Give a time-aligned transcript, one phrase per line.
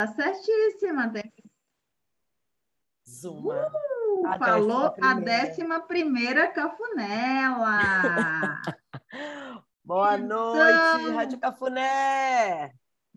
[0.00, 1.10] Tá certíssima.
[1.10, 1.30] Tem...
[3.06, 3.66] Zuma.
[3.66, 7.82] Uh, a falou décima a décima primeira cafunela.
[9.84, 10.54] Boa então...
[10.54, 12.72] noite, Rádio Cafuné!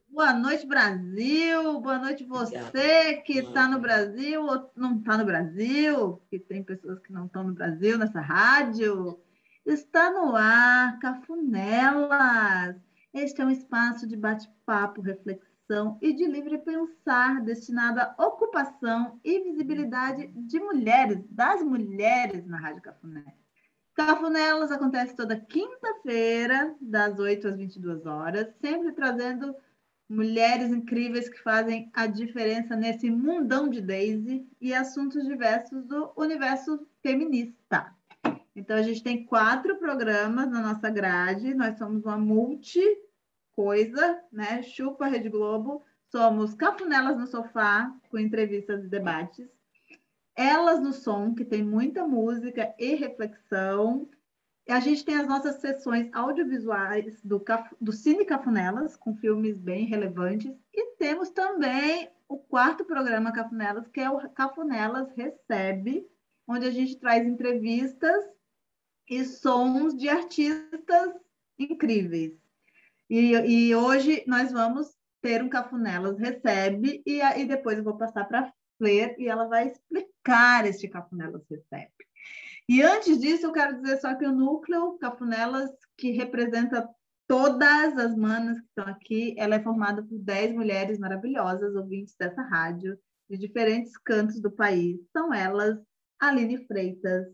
[0.10, 1.80] Boa noite, Brasil!
[1.80, 7.00] Boa noite, você que está no Brasil ou não está no Brasil, que tem pessoas
[7.00, 9.22] que não estão no Brasil nessa rádio.
[9.66, 12.76] Está no ar, Cafunelas!
[13.14, 15.53] Este é um espaço de bate-papo, reflexão
[16.02, 22.82] e de livre pensar destinado à ocupação e visibilidade de mulheres, das mulheres na Rádio
[22.82, 23.26] Cafuné.
[23.96, 29.56] Cafunelas acontece toda quinta-feira, das 8 às 22 horas, sempre trazendo
[30.10, 36.88] mulheres incríveis que fazem a diferença nesse mundão de Daisy e assuntos diversos do universo
[37.02, 37.94] feminista.
[38.56, 42.84] Então, a gente tem quatro programas na nossa grade, nós somos uma multi
[43.56, 44.62] coisa, né?
[44.64, 49.48] Chupa Rede Globo, somos Cafunelas no Sofá, com entrevistas e debates.
[50.36, 54.10] Elas no Som, que tem muita música e reflexão.
[54.70, 57.44] A gente tem as nossas sessões audiovisuais do,
[57.80, 60.56] do Cine Cafunelas, com filmes bem relevantes.
[60.74, 66.08] E temos também o quarto programa Cafunelas, que é o Cafunelas Recebe,
[66.48, 68.24] onde a gente traz entrevistas
[69.10, 71.14] e sons de artistas
[71.60, 72.43] incríveis.
[73.10, 74.88] E, e hoje nós vamos
[75.22, 79.48] ter um Cafunelas Recebe, e, e depois eu vou passar para a Fler e ela
[79.48, 81.92] vai explicar este Cafunelas Recebe.
[82.68, 86.88] E antes disso, eu quero dizer só que o núcleo Cafunelas, que representa
[87.28, 92.42] todas as manas que estão aqui, ela é formada por 10 mulheres maravilhosas, ouvintes dessa
[92.42, 92.98] rádio,
[93.30, 95.00] de diferentes cantos do país.
[95.12, 95.78] São elas
[96.20, 97.28] Aline Freitas,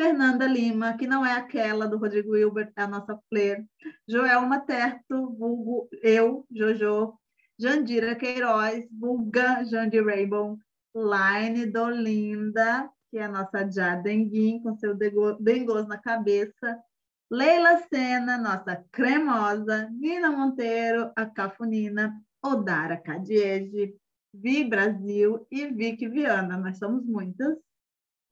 [0.00, 3.66] Fernanda Lima, que não é aquela do Rodrigo Wilbert, é a nossa Flair,
[4.08, 7.12] Joelma Terto, vulgo eu, Jojo,
[7.58, 10.58] Jandira Queiroz, vulga Jandir Rainbow,
[10.96, 14.96] Line Dolinda, que é a nossa Jadenguin, com seu
[15.38, 16.82] dengoso na cabeça,
[17.30, 23.94] Leila Sena, nossa cremosa, Nina Monteiro, a Cafunina, Odara Cadiege,
[24.32, 26.56] Vi Brasil e Vicky Viana.
[26.56, 27.58] Nós somos muitas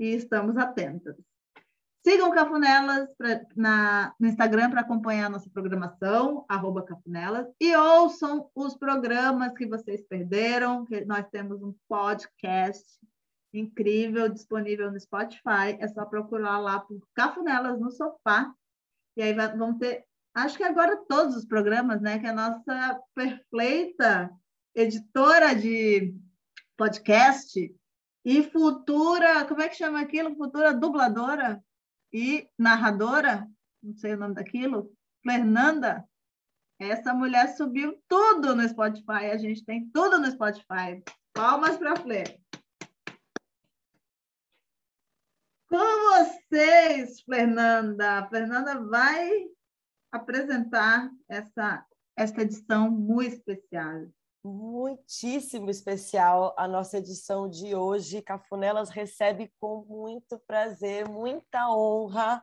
[0.00, 1.27] e estamos atentas.
[2.08, 8.50] Sigam Cafunelas pra, na, no Instagram para acompanhar a nossa programação, arroba Cafunelas, e ouçam
[8.54, 12.82] os programas que vocês perderam, que nós temos um podcast
[13.52, 15.76] incrível disponível no Spotify.
[15.78, 18.54] É só procurar lá por Cafunelas no Sofá.
[19.14, 20.02] E aí vão ter,
[20.34, 22.18] acho que agora todos os programas, né?
[22.18, 24.30] Que é a nossa perfeita
[24.74, 26.14] editora de
[26.78, 27.70] podcast
[28.24, 30.34] e futura, como é que chama aquilo?
[30.36, 31.62] Futura dubladora
[32.12, 33.48] e narradora,
[33.82, 34.92] não sei o nome daquilo,
[35.22, 36.08] Fernanda.
[36.78, 41.02] Essa mulher subiu tudo no Spotify, a gente tem tudo no Spotify.
[41.32, 42.40] Palmas para Fler.
[45.68, 45.76] Com
[46.48, 48.18] vocês, Fernanda.
[48.18, 49.46] A Fernanda vai
[50.10, 51.84] apresentar essa,
[52.16, 54.06] essa edição muito especial.
[54.48, 58.22] Muitíssimo especial a nossa edição de hoje.
[58.22, 62.42] Cafunelas recebe com muito prazer, muita honra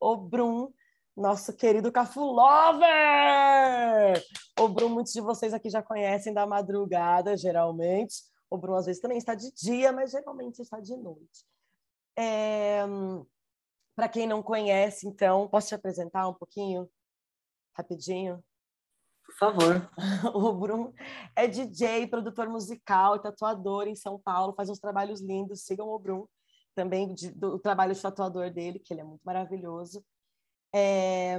[0.00, 0.72] o Brum,
[1.14, 4.24] nosso querido Cafu Lover!
[4.58, 8.14] O Brum, muitos de vocês aqui já conhecem da madrugada, geralmente.
[8.50, 11.44] O Brum às vezes também está de dia, mas geralmente está de noite.
[12.18, 12.82] É...
[13.94, 16.88] Para quem não conhece, então, posso te apresentar um pouquinho?
[17.76, 18.42] Rapidinho?
[19.32, 19.90] Por favor.
[20.34, 20.92] O Bruno
[21.34, 25.64] é DJ, produtor musical, tatuador em São Paulo, faz uns trabalhos lindos.
[25.64, 26.28] Sigam o Bruno
[26.74, 30.04] também de, do trabalho de tatuador dele, que ele é muito maravilhoso.
[30.74, 31.38] É,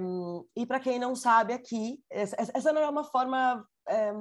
[0.55, 4.11] e para quem não sabe aqui, essa, essa não é uma forma é,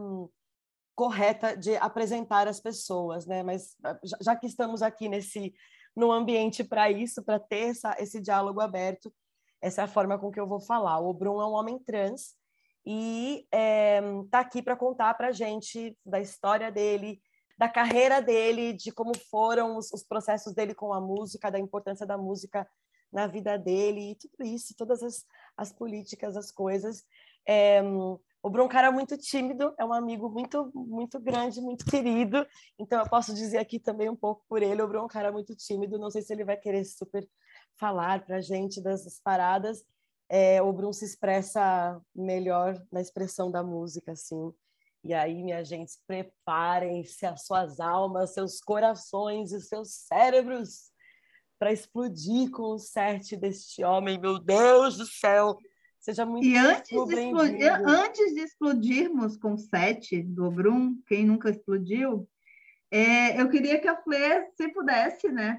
[0.95, 3.43] correta de apresentar as pessoas, né?
[3.43, 5.53] Mas já, já que estamos aqui nesse
[5.95, 9.13] no ambiente para isso, para ter essa, esse diálogo aberto,
[9.61, 10.99] essa é a forma com que eu vou falar.
[11.01, 12.35] O Bruno é um homem trans
[12.85, 17.21] e está eh, é, aqui para contar para a gente da história dele,
[17.57, 22.07] da carreira dele, de como foram os, os, processos dele com a música, da importância
[22.07, 22.69] da música
[23.13, 25.25] na vida dele, e tudo isso, todas as,
[25.57, 27.05] as políticas, as coisas.
[27.47, 27.83] É,
[28.43, 32.45] o Bruno é um cara muito tímido, é um amigo muito, muito grande, muito querido.
[32.77, 34.83] Então eu posso dizer aqui também um pouco por ele.
[34.83, 35.99] O Bruno é um cara muito tímido.
[35.99, 37.29] Não sei se ele vai querer super
[37.79, 39.85] falar para a gente das paradas.
[40.35, 44.51] É, o Bruno se expressa melhor na expressão da música, assim.
[45.05, 50.91] E aí, minha gente, preparem-se as suas almas, seus corações e seus cérebros
[51.59, 54.19] para explodir com o set deste homem.
[54.19, 55.59] Meu Deus do céu!
[56.01, 61.51] Seja muito E antes de, explodir, antes de explodirmos com sete do Brum, quem nunca
[61.51, 62.27] explodiu,
[62.95, 65.59] é, eu queria que a Flê, se pudesse, né,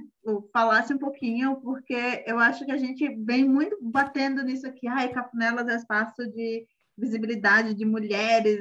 [0.54, 4.88] falasse um pouquinho, porque eu acho que a gente vem muito batendo nisso aqui.
[4.88, 8.60] Ai, Capunelas é espaço de visibilidade de mulheres,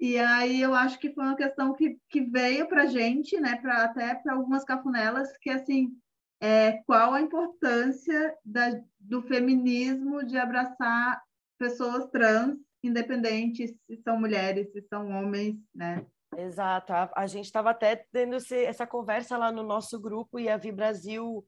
[0.00, 3.54] e aí eu acho que foi uma questão que, que veio para a gente, né,
[3.62, 5.96] pra, até para algumas cafunelas, que assim,
[6.40, 11.22] é, qual a importância da, do feminismo de abraçar
[11.56, 16.04] pessoas trans, independentes se são mulheres, se são homens, né?
[16.38, 16.92] Exato.
[16.92, 20.56] A, a gente estava até tendo esse, essa conversa lá no nosso grupo e a
[20.56, 21.46] Vi Brasil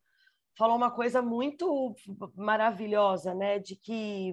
[0.56, 1.94] falou uma coisa muito
[2.34, 3.58] maravilhosa, né?
[3.58, 4.32] De que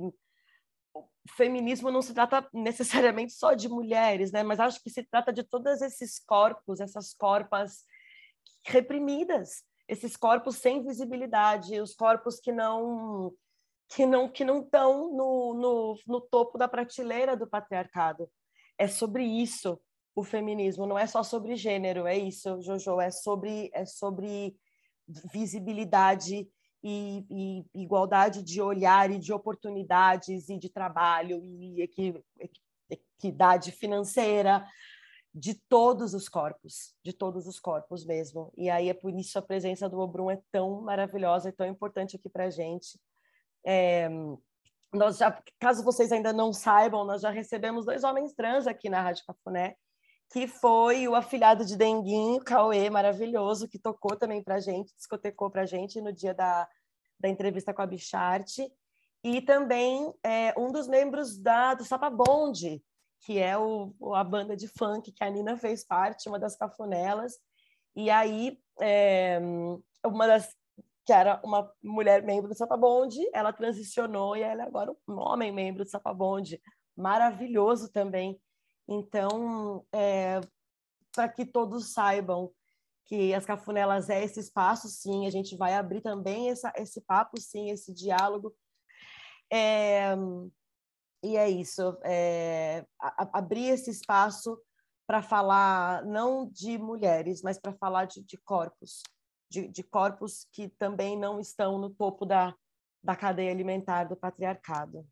[0.94, 1.05] o
[1.35, 4.44] feminismo não se trata necessariamente só de mulheres, né?
[4.44, 7.83] Mas acho que se trata de todos esses corpos, essas corpas
[8.65, 13.33] reprimidas, esses corpos sem visibilidade, os corpos que não
[13.89, 18.29] que não que não estão no, no, no topo da prateleira do patriarcado.
[18.77, 19.79] É sobre isso
[20.15, 24.56] o feminismo, não é só sobre gênero, é isso, Jojo, é sobre é sobre
[25.33, 26.48] visibilidade
[26.83, 31.81] e, e, igualdade de olhar e de oportunidades e de trabalho e
[32.89, 34.65] equidade financeira
[35.33, 38.54] de todos os corpos, de todos os corpos mesmo.
[38.56, 42.15] E aí é por isso a presença do Obrum é tão maravilhosa e tão importante
[42.15, 43.00] aqui para gente.
[43.65, 44.10] É,
[44.94, 49.01] nós já, caso vocês ainda não saibam, nós já recebemos dois homens trans aqui na
[49.01, 49.75] Rádio Cafuné,
[50.33, 55.63] que foi o afilhado de Denguinho, Cauê, maravilhoso, que tocou também para gente, discotecou para
[55.63, 56.68] gente no dia da,
[57.19, 58.68] da entrevista com a Bicharte,
[59.24, 62.83] e também é, um dos membros da, do Sapa Bonde,
[63.21, 67.33] que é o, a banda de funk que a Nina fez parte, uma das cafunelas,
[67.95, 69.39] e aí é,
[70.03, 70.51] uma das
[71.06, 75.19] que era uma mulher membro do Sapa Bonde, ela transicionou e ela é agora um
[75.19, 76.59] homem membro do Sapa Bonde,
[76.97, 78.41] maravilhoso também.
[78.88, 80.41] Então, é,
[81.13, 82.51] para que todos saibam
[83.06, 87.39] que as cafunelas é esse espaço, sim, a gente vai abrir também essa, esse papo,
[87.39, 88.56] sim, esse diálogo.
[89.51, 90.15] É,
[91.24, 94.59] e é isso, é, a, abrir esse espaço
[95.06, 99.03] para falar não de mulheres, mas para falar de, de corpos,
[99.50, 102.56] de, de, corpos que também não estão no topo da,
[103.03, 105.06] da cadeia alimentar do patriarcado.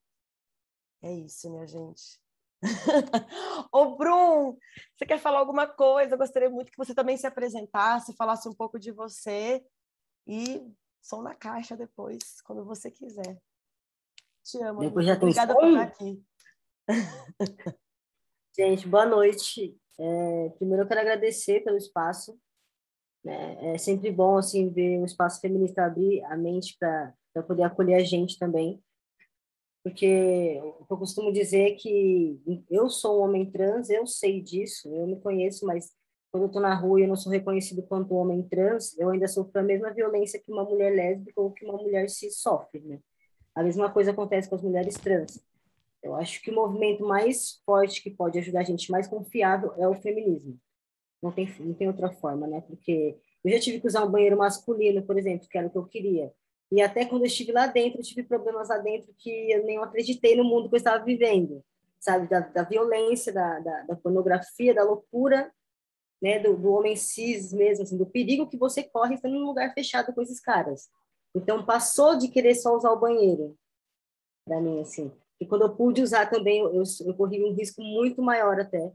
[1.02, 2.20] É isso, minha gente.
[3.72, 4.58] Ô, Brum,
[4.96, 6.14] você quer falar alguma coisa?
[6.14, 9.66] Eu gostaria muito que você também se apresentasse, falasse um pouco de você
[10.28, 10.62] e
[11.02, 13.42] som na caixa depois, quando você quiser.
[14.44, 14.82] Te amo.
[14.82, 16.24] Depois já Obrigada por estar aqui.
[18.56, 19.78] Gente, boa noite.
[20.00, 22.40] É, primeiro eu quero agradecer pelo espaço.
[23.24, 23.74] Né?
[23.74, 28.04] É sempre bom assim ver um espaço feminista abrir a mente para poder acolher a
[28.04, 28.84] gente também
[29.84, 32.40] porque eu costumo dizer que
[32.70, 35.92] eu sou um homem trans, eu sei disso, eu me conheço, mas
[36.32, 39.28] quando eu estou na rua e eu não sou reconhecido quanto homem trans, eu ainda
[39.28, 43.00] sofro a mesma violência que uma mulher lésbica ou que uma mulher cis sofre, né?
[43.56, 45.44] A mesma coisa acontece com as mulheres trans.
[46.02, 49.88] Eu acho que o movimento mais forte que pode ajudar a gente, mais confiável, é
[49.88, 50.58] o feminismo.
[51.22, 52.62] Não tem, não tem outra forma, né?
[52.62, 55.78] Porque eu já tive que usar um banheiro masculino, por exemplo, que era o que
[55.78, 56.32] eu queria.
[56.72, 59.78] E até quando eu estive lá dentro, eu tive problemas lá dentro que eu nem
[59.78, 61.62] acreditei no mundo que eu estava vivendo,
[62.00, 62.28] sabe?
[62.28, 65.52] Da, da violência, da, da, da, pornografia, da loucura,
[66.22, 66.40] né?
[66.40, 70.14] Do, do, homem cis mesmo, assim, do perigo que você corre estando num lugar fechado
[70.14, 70.90] com esses caras.
[71.36, 73.58] Então, passou de querer só usar o banheiro,
[74.46, 75.12] para mim, assim.
[75.42, 78.94] E quando eu pude usar também, eu, eu, eu corri um risco muito maior até,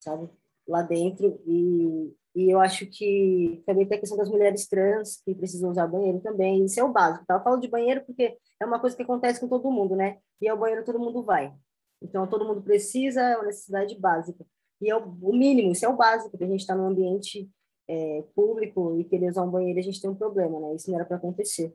[0.00, 0.28] sabe?
[0.68, 1.40] Lá dentro.
[1.46, 5.86] E, e eu acho que também tem a questão das mulheres trans que precisam usar
[5.86, 6.66] banheiro também.
[6.66, 7.24] Isso é o básico.
[7.26, 7.36] Tá?
[7.36, 10.18] Eu falo de banheiro porque é uma coisa que acontece com todo mundo, né?
[10.38, 11.54] E ao banheiro todo mundo vai.
[12.02, 14.44] Então todo mundo precisa, é uma necessidade básica.
[14.82, 17.50] E é o, mínimo, isso é o básico, porque a gente está num ambiente
[17.88, 20.74] é, público e querer usar um banheiro, a gente tem um problema, né?
[20.74, 21.74] Isso não era para acontecer.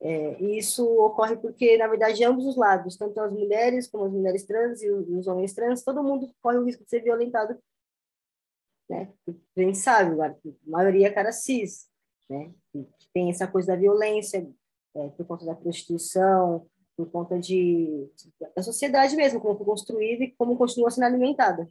[0.00, 4.12] É, e isso ocorre porque, na verdade, ambos os lados, tanto as mulheres como as
[4.12, 7.58] mulheres trans e os homens trans, todo mundo corre o risco de ser violentado
[8.88, 9.12] né?
[9.56, 10.34] A gente sabe, a
[10.66, 11.88] maioria é cara cis,
[12.28, 12.52] né?
[13.12, 14.48] Tem essa coisa da violência
[14.94, 16.66] é, por conta da prostituição,
[16.96, 18.10] por conta de
[18.56, 21.68] da sociedade mesmo, como foi construída e como continua sendo alimentada.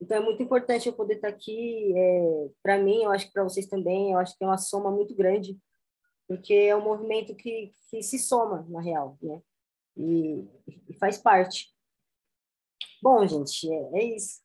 [0.00, 1.92] Então é muito importante eu poder estar aqui.
[1.96, 4.90] É, para mim, eu acho que para vocês também, eu acho que é uma soma
[4.90, 5.58] muito grande,
[6.26, 9.40] porque é um movimento que, que se soma na real, né?
[9.96, 10.44] E,
[10.88, 11.72] e faz parte.
[13.00, 14.43] Bom, gente, é, é isso.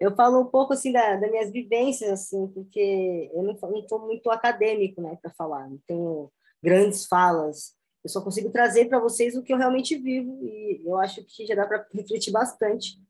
[0.00, 4.30] Eu falo um pouco assim da, das minhas vivências assim porque eu não estou muito
[4.30, 6.30] acadêmico né para falar não tenho
[6.62, 10.96] grandes falas Eu só consigo trazer para vocês o que eu realmente vivo e eu
[10.96, 13.00] acho que já dá para refletir bastante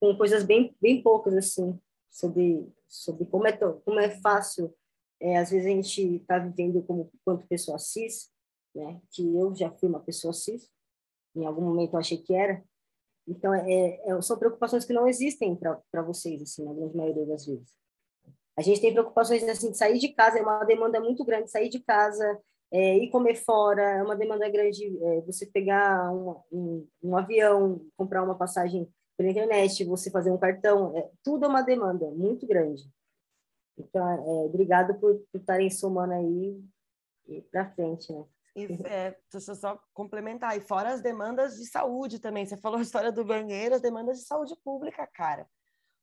[0.00, 1.78] com coisas bem, bem poucas, assim,
[2.10, 4.74] sobre, sobre como, é, como é fácil,
[5.20, 8.30] é, às vezes a gente está vivendo como quanto pessoa cis,
[8.74, 9.00] né?
[9.10, 10.70] Que eu já fui uma pessoa cis,
[11.36, 12.64] em algum momento eu achei que era.
[13.30, 17.46] Então, é, é, são preocupações que não existem para vocês, assim, na grande maioria das
[17.46, 17.72] vezes.
[18.56, 21.68] A gente tem preocupações, assim, de sair de casa, é uma demanda muito grande, sair
[21.68, 22.40] de casa,
[22.72, 27.80] é, ir comer fora, é uma demanda grande, é, você pegar um, um, um, avião,
[27.96, 32.46] comprar uma passagem pela internet, você fazer um cartão, é, tudo é uma demanda muito
[32.48, 32.82] grande.
[33.78, 36.60] Então, é, obrigado por estarem somando aí
[37.52, 38.24] para frente, né?
[38.54, 40.56] E, é, deixa eu só complementar.
[40.56, 42.44] E fora as demandas de saúde também.
[42.44, 45.46] Você falou a história do banheiro, as demandas de saúde pública, cara.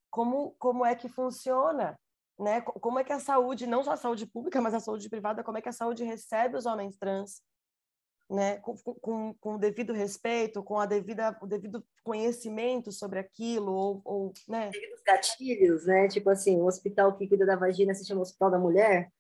[0.09, 1.99] Como, como é que funciona?
[2.39, 2.61] Né?
[2.61, 5.57] Como é que a saúde, não só a saúde pública, mas a saúde privada, como
[5.57, 7.41] é que a saúde recebe os homens trans?
[8.29, 8.57] Né?
[8.57, 14.01] Com, com, com o devido respeito, com a devida, o devido conhecimento sobre aquilo, ou,
[14.05, 14.69] ou né?
[14.69, 16.07] Devidos gatilhos, né?
[16.07, 19.11] Tipo assim, o hospital que cuida da vagina se chama Hospital da Mulher,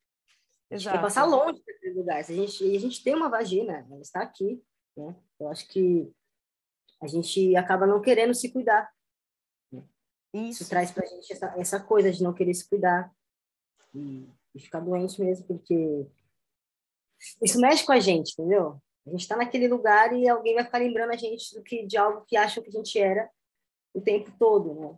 [0.69, 0.93] Exato.
[0.93, 2.29] tem que passar longe desses lugares.
[2.29, 4.61] A gente, a gente tem uma vagina, ela está aqui.
[4.95, 5.15] Né?
[5.39, 6.11] Eu acho que
[7.01, 8.91] a gente acaba não querendo se cuidar.
[9.71, 9.83] Né?
[10.33, 10.63] Isso.
[10.63, 13.13] Isso traz para a gente essa, essa coisa de não querer se cuidar
[13.93, 16.07] e, e ficar doente mesmo, porque
[17.41, 18.81] isso mexe com a gente, entendeu?
[19.05, 21.97] A gente está naquele lugar e alguém vai ficar lembrando a gente do que, de
[21.97, 23.29] algo que acham que a gente era
[23.93, 24.97] o tempo todo, né?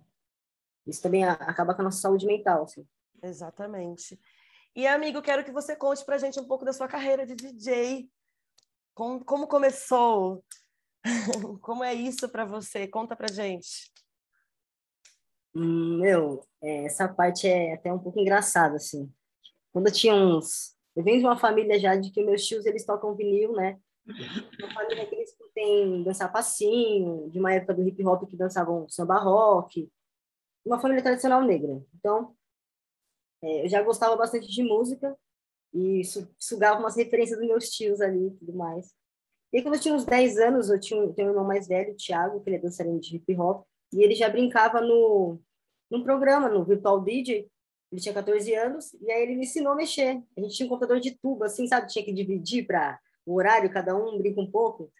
[0.87, 2.87] Isso também acaba com a nossa saúde mental, assim.
[3.21, 4.19] Exatamente.
[4.75, 7.35] E, amigo, quero que você conte para a gente um pouco da sua carreira de
[7.35, 8.09] DJ.
[8.93, 10.43] Como, como começou?
[11.61, 12.87] como é isso para você?
[12.87, 13.91] Conta para gente.
[15.55, 19.11] Hum, meu, é, essa parte é até um pouco engraçada, assim.
[19.71, 20.75] Quando eu tinha uns...
[20.95, 23.79] Eu venho de uma família já de que meus tios, eles tocam vinil, né?
[24.59, 28.87] Uma família que eles têm dançar passinho, de uma época do hip hop que dançavam
[28.89, 29.89] samba rock.
[30.65, 31.81] Uma família tradicional negra.
[31.95, 32.35] Então,
[33.41, 35.15] eu já gostava bastante de música
[35.73, 36.01] e
[36.37, 38.93] sugava umas referências dos meus tios ali e tudo mais.
[39.51, 41.93] E aí, quando eu tinha uns 10 anos, eu tinha, tenho um irmão mais velho,
[41.93, 45.39] o Thiago, que ele é dançarino de hip hop, e ele já brincava no,
[45.89, 47.49] num programa, no Virtual DJ.
[47.91, 50.21] Ele tinha 14 anos, e aí ele me ensinou a mexer.
[50.37, 51.87] A gente tinha um computador de tubo, assim, sabe?
[51.87, 54.91] Tinha que dividir para o horário, cada um brinca um pouco.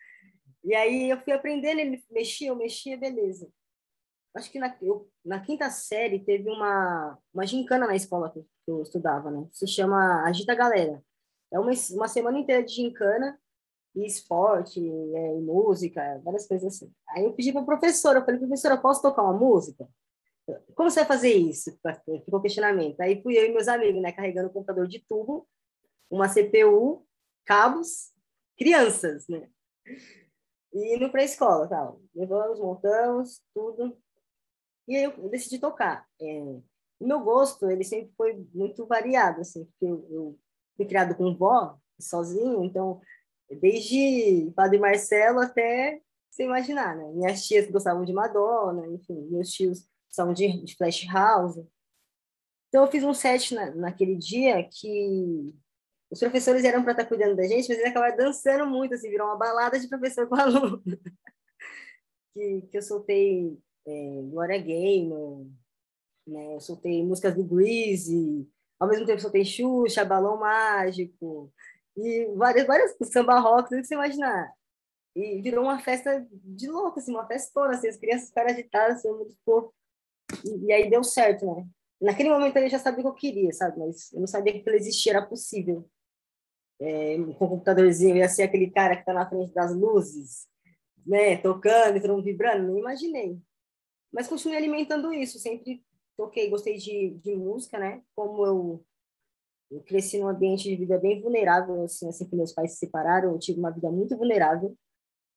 [0.64, 3.48] E aí eu fui aprendendo, ele mexia, eu mexia, beleza
[4.36, 8.82] acho que na, eu, na quinta série teve uma, uma gincana na escola que eu
[8.82, 9.48] estudava, né?
[9.52, 11.04] Se chama Agita Galera.
[11.52, 13.40] É uma, uma semana inteira de gincana
[13.96, 16.94] e esporte, é, e música, várias coisas assim.
[17.10, 19.88] Aí eu pedi para a professora, eu falei, professora, posso tocar uma música?
[20.76, 21.78] Como você vai fazer isso?
[22.26, 23.00] Ficou questionamento.
[23.02, 25.48] Aí fui eu e meus amigos, né, carregando o computador de tubo,
[26.10, 27.06] uma CPU,
[27.46, 28.12] cabos,
[28.58, 29.48] crianças, né?
[30.74, 32.02] E indo para a escola, tal.
[32.16, 33.98] Levamos, montamos, tudo.
[34.90, 36.04] E aí eu decidi tocar.
[36.20, 36.42] É,
[37.00, 40.40] o meu gosto, ele sempre foi muito variado, assim, porque eu, eu
[40.76, 43.00] fui criado com vó, sozinho, então,
[43.62, 47.04] desde Padre Marcelo até você imaginar, né?
[47.12, 51.58] Minhas tias gostavam de Madonna, enfim, meus tios gostavam de, de Flash House.
[52.68, 55.54] Então, eu fiz um set na, naquele dia que
[56.10, 59.10] os professores eram para estar tá cuidando da gente, mas eles acabaram dançando muito, assim,
[59.10, 60.82] virou uma balada de professor com aluno.
[62.34, 63.56] que, que eu soltei
[63.90, 65.48] é, Glória Gaynor,
[66.28, 66.56] né?
[66.56, 68.48] Eu soltei músicas do Greasy,
[68.80, 71.52] ao mesmo tempo soltei Xuxa, Balão Mágico,
[71.98, 74.54] e várias, várias samba rock, tudo que você imaginar.
[75.16, 79.12] E virou uma festa de louco, assim, uma festona, assim, as crianças ficaram agitadas, assim,
[79.12, 79.74] muito fofo.
[80.46, 81.68] E, e, aí deu certo, né?
[82.02, 83.80] Naquele momento eu já sabia o que eu queria, sabe?
[83.80, 85.90] Mas eu não sabia que aquilo existia, era possível.
[86.80, 90.48] É, com o computadorzinho, ia ser aquele cara que está na frente das luzes,
[91.06, 91.36] né?
[91.38, 93.38] Tocando, e todo mundo vibrando, não imaginei.
[94.12, 95.84] Mas continuei alimentando isso, sempre
[96.18, 98.04] toquei, gostei de, de música, né?
[98.16, 98.86] Como eu,
[99.72, 103.32] eu cresci num ambiente de vida bem vulnerável, assim, assim que meus pais se separaram,
[103.32, 104.76] eu tive uma vida muito vulnerável.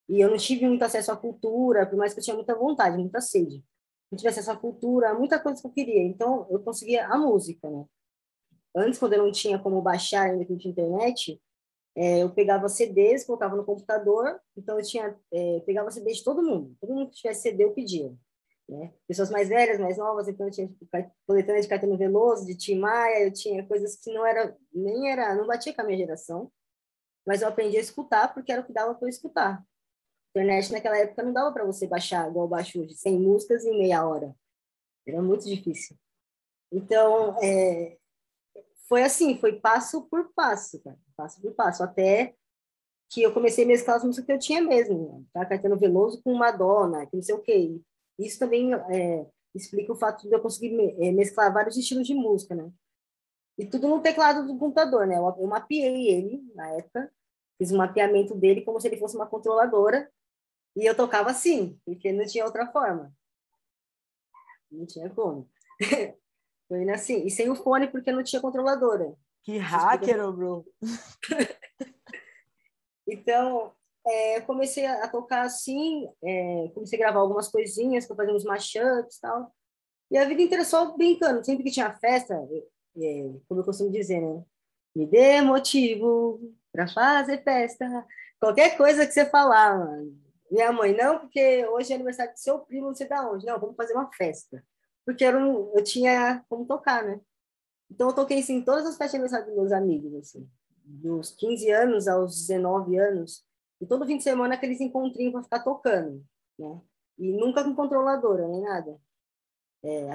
[0.09, 2.99] E eu não tive muito acesso à cultura, por mais que eu tinha muita vontade,
[2.99, 3.65] muita sede.
[4.11, 6.03] Não tive acesso à cultura, muita coisa que eu queria.
[6.03, 7.85] Então, eu conseguia a música, né?
[8.75, 11.41] Antes, quando eu não tinha como baixar ainda que tinha internet,
[11.95, 16.43] é, eu pegava CDs, colocava no computador, então eu tinha, é, pegava CDs de todo
[16.43, 16.75] mundo.
[16.81, 18.13] Todo mundo que tivesse CD, eu pedia.
[18.73, 18.91] Né?
[19.07, 20.71] Pessoas mais velhas, mais novas, então eu tinha
[21.27, 25.35] coletânea de Caetano Veloso, de Tim Maia, eu tinha coisas que não era, nem era,
[25.35, 26.51] não batia com a minha geração,
[27.27, 29.63] mas eu aprendi a escutar porque era o que dava para eu escutar.
[30.31, 34.07] Internet naquela época não dava para você baixar igual baixo hoje, 100 músicas em meia
[34.07, 34.35] hora.
[35.07, 35.95] Era muito difícil.
[36.73, 37.99] Então, é,
[38.89, 42.35] foi assim, foi passo por passo, cara, passo por passo, até
[43.11, 45.45] que eu comecei a mesclar as músicas que eu tinha mesmo, tá?
[45.45, 47.79] Caetano Veloso com Madonna, que não sei o quê.
[48.27, 52.55] Isso também é, explica o fato de eu conseguir é, mesclar vários estilos de música,
[52.55, 52.71] né?
[53.59, 55.17] E tudo no teclado do computador, né?
[55.17, 57.13] Eu, eu mapeei ele na época,
[57.59, 60.11] fiz um mapeamento dele como se ele fosse uma controladora,
[60.75, 63.15] e eu tocava assim, porque não tinha outra forma.
[64.71, 65.49] Não tinha como.
[66.67, 67.27] Foi assim.
[67.27, 69.15] E sem o fone, porque não tinha controladora.
[69.43, 70.65] Que hacker, bro!
[73.07, 73.75] então,
[74.07, 79.17] é, comecei a tocar assim, é, comecei a gravar algumas coisinhas, para fazer uns mashups
[79.17, 79.53] e tal.
[80.11, 81.45] E a vida inteira só brincando.
[81.45, 84.43] Sempre que tinha festa, é, como eu costumo dizer, né?
[84.95, 87.87] Me dê motivo para fazer festa.
[88.39, 90.21] Qualquer coisa que você falar, mano.
[90.51, 93.47] Minha mãe, não, porque hoje é aniversário do seu primo, não sei da onde.
[93.47, 94.63] Não, vamos fazer uma festa.
[95.07, 97.19] Porque eu, não, eu tinha como tocar, né?
[97.91, 100.47] Então eu toquei, assim, todas as festas de aniversário dos meus amigos, assim.
[100.85, 103.43] Dos 15 anos aos 19 anos.
[103.83, 106.25] E todo fim de semana aqueles encontrinhos para ficar tocando,
[106.57, 106.81] né?
[107.19, 108.97] E nunca com controladora, nem nada.
[109.85, 110.13] É,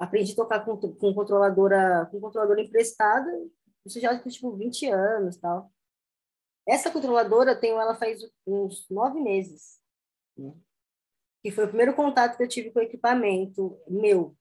[0.00, 3.30] aprendi a tocar com, com controladora com controladora emprestada,
[3.84, 5.70] isso já tem tipo 20 anos tal.
[6.66, 9.80] Essa controladora tenho ela faz uns nove meses,
[10.36, 10.52] né?
[11.44, 14.36] que foi o primeiro contato que eu tive com o equipamento meu.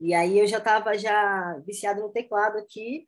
[0.00, 3.06] E aí eu já estava já viciado no teclado aqui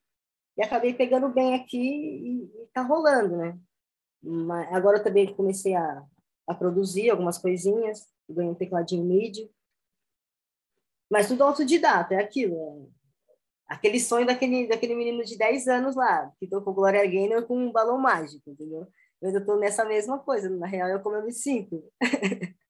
[0.58, 3.58] e acabei pegando bem aqui e, e tá rolando, né?
[4.24, 6.02] Mas agora também comecei a,
[6.46, 9.50] a produzir algumas coisinhas, ganhei um tecladinho MIDI,
[11.10, 12.90] mas tudo autodidata, é aquilo.
[13.70, 17.56] É aquele sonho daquele, daquele menino de 10 anos lá, que tocou Gloria Gaynor com
[17.56, 18.88] um balão mágico, entendeu?
[19.20, 21.82] Eu ainda estou nessa mesma coisa, na real é como eu me sinto.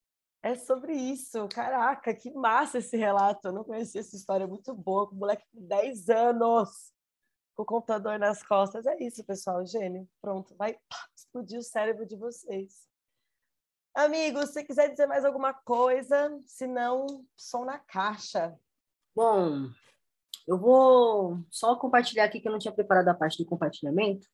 [0.46, 3.48] É sobre isso, caraca, que massa esse relato.
[3.48, 6.92] Eu não conhecia essa história, muito boa, com um moleque de 10 anos,
[7.54, 8.86] com o computador nas costas.
[8.86, 10.08] É isso, pessoal, gênio.
[10.20, 10.78] Pronto, vai
[11.16, 12.88] explodir o cérebro de vocês.
[13.94, 18.58] Amigos, se quiser dizer mais alguma coisa, se não, som na caixa.
[19.14, 19.70] Bom,
[20.48, 24.26] eu vou só compartilhar aqui que eu não tinha preparado a parte do compartilhamento.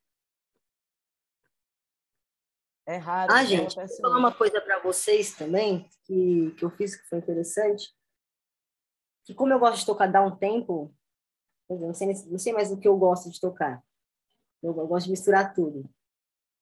[2.86, 3.32] É raro.
[3.32, 7.18] Ah, gente, vou falar uma coisa para vocês também, que, que eu fiz que foi
[7.18, 7.94] interessante.
[9.24, 10.34] Que como eu gosto de tocar dar um
[11.78, 13.82] não sei, não sei mais o que eu gosto de tocar.
[14.62, 15.88] Eu, eu gosto de misturar tudo.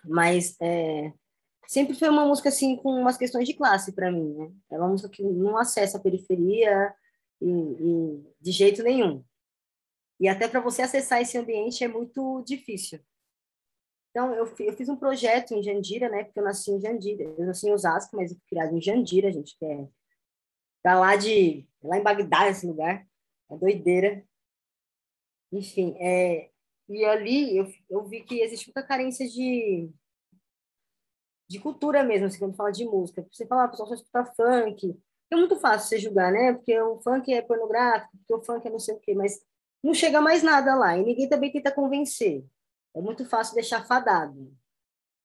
[0.04, 1.12] Mas é,
[1.66, 4.52] sempre foi uma música assim com umas questões de classe para mim, né?
[4.70, 6.94] É uma música que não acessa a periferia
[7.40, 9.24] e, e de jeito nenhum.
[10.20, 13.00] E até para você acessar esse ambiente é muito difícil.
[14.10, 16.24] Então, eu, eu fiz um projeto em Jandira, né?
[16.24, 17.24] Porque eu nasci em Jandira.
[17.38, 19.86] Eu nasci em Osasco, mas fui criado em Jandira, gente, que é
[20.82, 21.68] da lá de...
[21.82, 23.06] lá em Bagdá, esse lugar.
[23.50, 24.26] É doideira.
[25.52, 26.50] Enfim, é,
[26.88, 29.90] e ali eu, eu vi que existe muita carência de,
[31.48, 33.26] de cultura mesmo, assim, quando fala de música.
[33.30, 34.98] Você fala, ah, pessoal só escuta funk.
[35.30, 36.54] É muito fácil você julgar, né?
[36.54, 39.40] Porque o funk é pornográfico, porque o funk é não sei o quê, mas
[39.82, 42.44] não chega mais nada lá e ninguém também tenta convencer.
[42.94, 44.52] É muito fácil deixar fadado.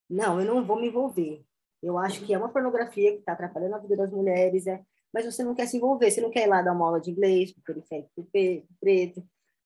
[0.09, 1.43] Não, eu não vou me envolver.
[1.81, 4.81] Eu acho que é uma pornografia que está atrapalhando a vida das mulheres, é,
[5.13, 7.11] mas você não quer se envolver, você não quer ir lá dar uma aula de
[7.11, 8.29] inglês para o periférico
[8.79, 9.23] preto,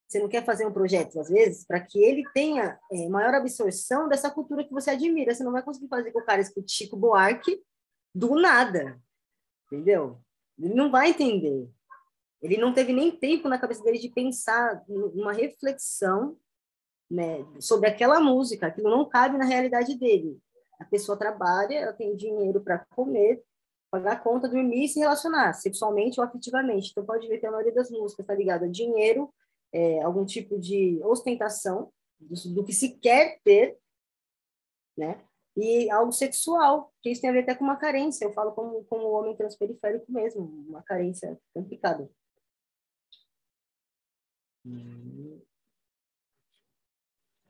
[0.07, 4.07] você não quer fazer um projeto, às vezes, para que ele tenha é, maior absorção
[4.07, 5.35] dessa cultura que você admira.
[5.35, 7.61] Você não vai conseguir fazer com o cara escute Chico Buarque
[8.15, 8.99] do nada,
[9.65, 10.21] entendeu?
[10.57, 11.69] Ele não vai entender.
[12.41, 16.37] Ele não teve nem tempo na cabeça dele de pensar numa reflexão
[17.11, 18.67] né, sobre aquela música.
[18.67, 20.39] Aquilo não cabe na realidade dele.
[20.79, 23.43] A pessoa trabalha, ela tem dinheiro para comer,
[23.91, 26.91] pagar conta, dormir e se relacionar, sexualmente ou afetivamente.
[26.91, 29.33] Então, pode ver que a maioria das músicas está ligada a dinheiro,
[29.73, 33.77] é, algum tipo de ostentação do, do, que se quer ter,
[34.97, 35.23] né?
[35.55, 38.25] E algo sexual, que isso tem a ver até com uma carência.
[38.25, 42.07] Eu falo como, como homem transperiférico mesmo, uma carência complicada.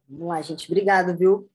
[0.08, 0.72] Vamos lá, gente.
[0.72, 1.50] Obrigado, viu?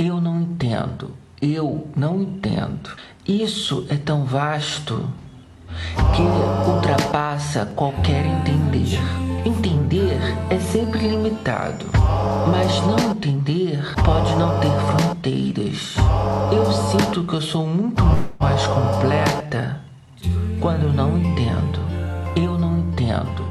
[0.00, 1.16] Eu não entendo.
[1.40, 2.90] Eu não entendo.
[3.26, 4.94] Isso é tão vasto
[6.14, 6.22] que
[6.70, 8.98] ultrapassa qualquer entender.
[9.44, 10.18] Entender
[10.50, 11.86] é sempre limitado,
[12.50, 15.96] mas não entender pode não ter fronteiras.
[16.52, 18.04] Eu sinto que eu sou muito
[18.38, 19.80] mais completa
[20.60, 21.80] quando não entendo.
[22.36, 23.49] Eu não entendo.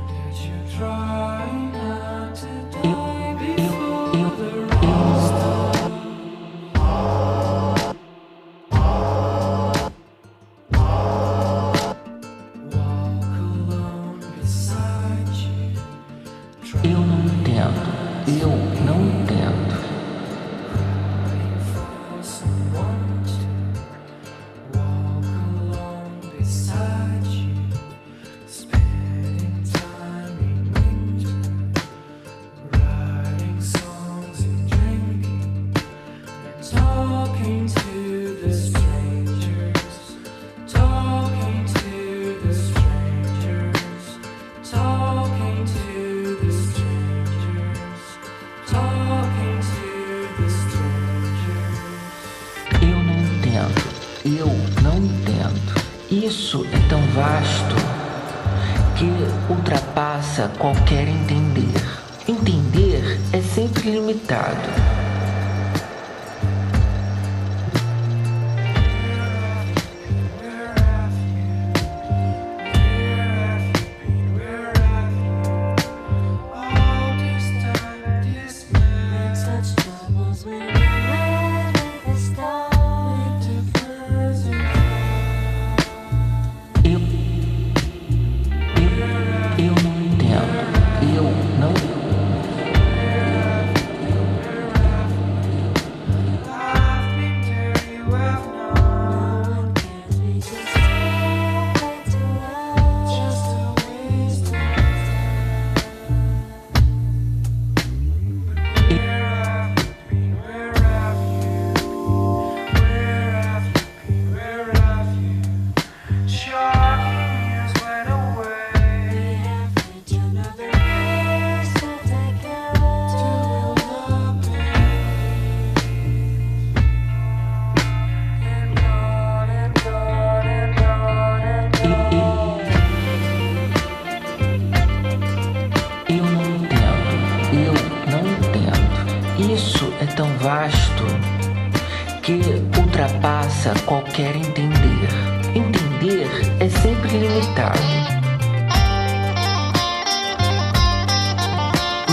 [147.20, 147.80] ilimitado.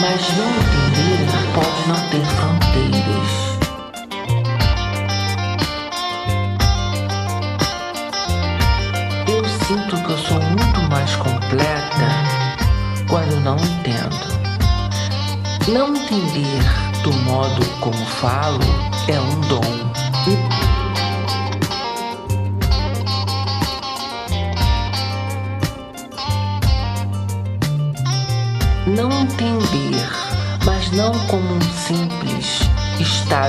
[0.00, 3.30] Mas não entender pode não ter fronteiras.
[9.28, 12.08] Eu sinto que eu sou muito mais completa
[13.08, 14.36] quando não entendo.
[15.68, 16.62] Não entender
[17.02, 18.60] do modo como falo
[19.08, 20.55] é um dom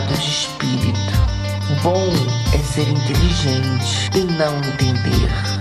[0.08, 0.98] estado de espírito.
[1.84, 2.10] Bom
[2.54, 5.57] é ser inteligente e não entender.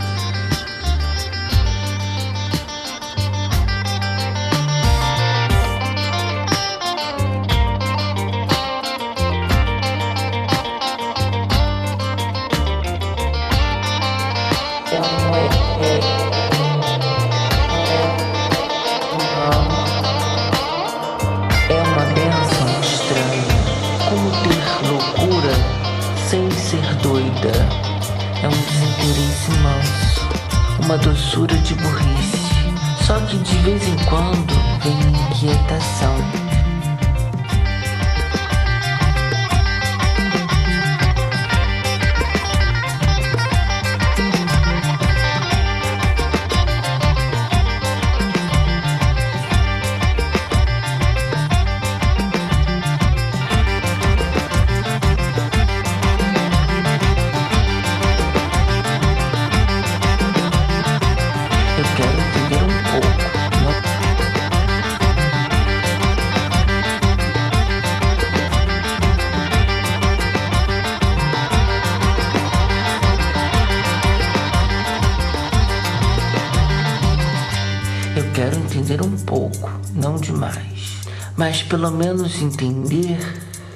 [81.76, 83.18] pelo menos entender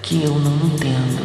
[0.01, 1.20] que eu não entendo.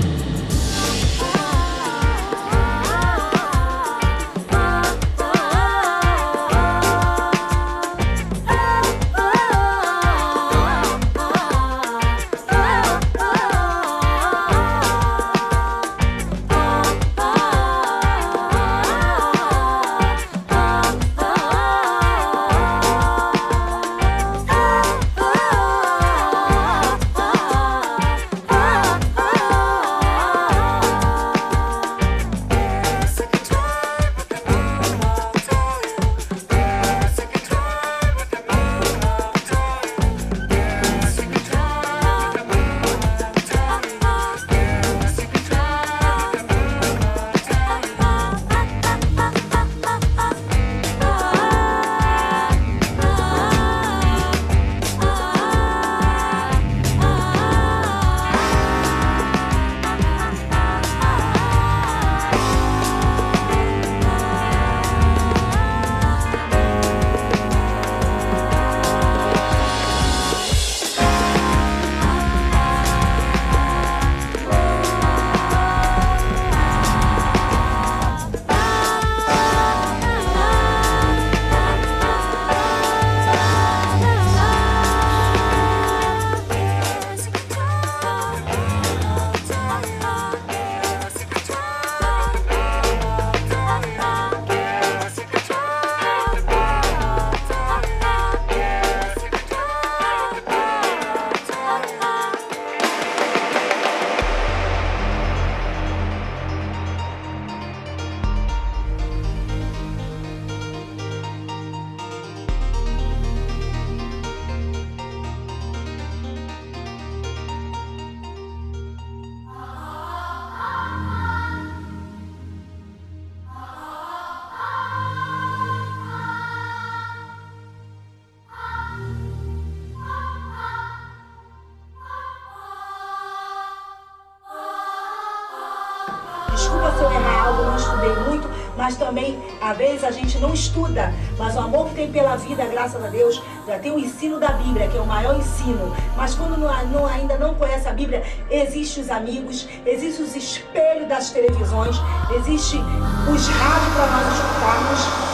[140.76, 141.14] Estuda.
[141.38, 144.50] Mas o amor que tem pela vida, graças a Deus, já tem o ensino da
[144.50, 145.96] Bíblia, que é o maior ensino.
[146.18, 151.08] Mas quando não, não, ainda não conhece a Bíblia, existem os amigos, existem os espelhos
[151.08, 151.96] das televisões,
[152.36, 155.25] existe os rádios para nós escutarmos.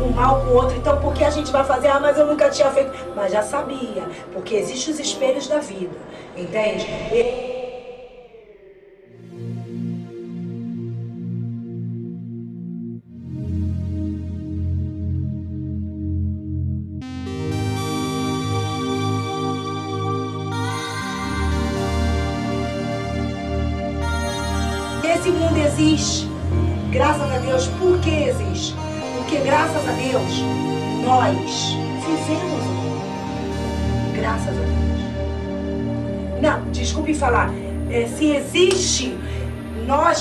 [0.00, 1.88] Um, mal com o outro, então por que a gente vai fazer?
[1.88, 2.92] Ah, mas eu nunca tinha feito.
[3.14, 5.96] Mas já sabia, porque existem os espelhos da vida,
[6.36, 6.86] entende?
[7.12, 7.47] E...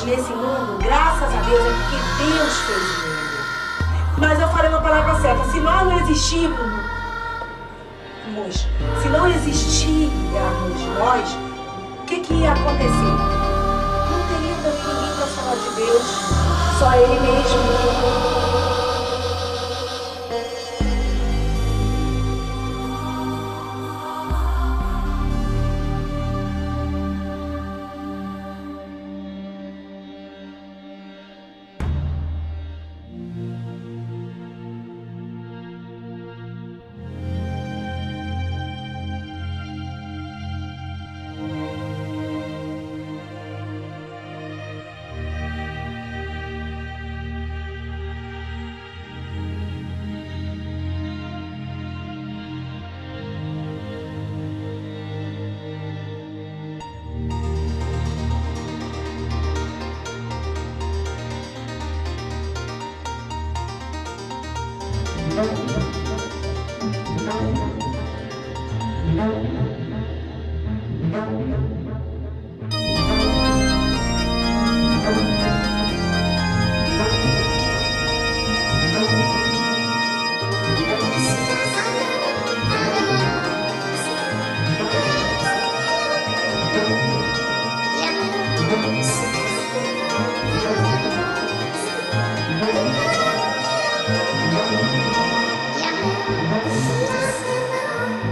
[0.07, 4.17] nesse mundo, graças a Deus, é porque Deus fez o mundo.
[4.17, 5.43] Mas eu falei uma palavra certa.
[5.51, 6.57] Se nós não existirmos,
[9.01, 11.37] se não existirmos nós,
[11.99, 13.47] o que, que ia acontecer?
[15.55, 16.03] de Deus,
[16.77, 18.36] só Ele mesmo.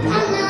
[0.04, 0.45] Hello.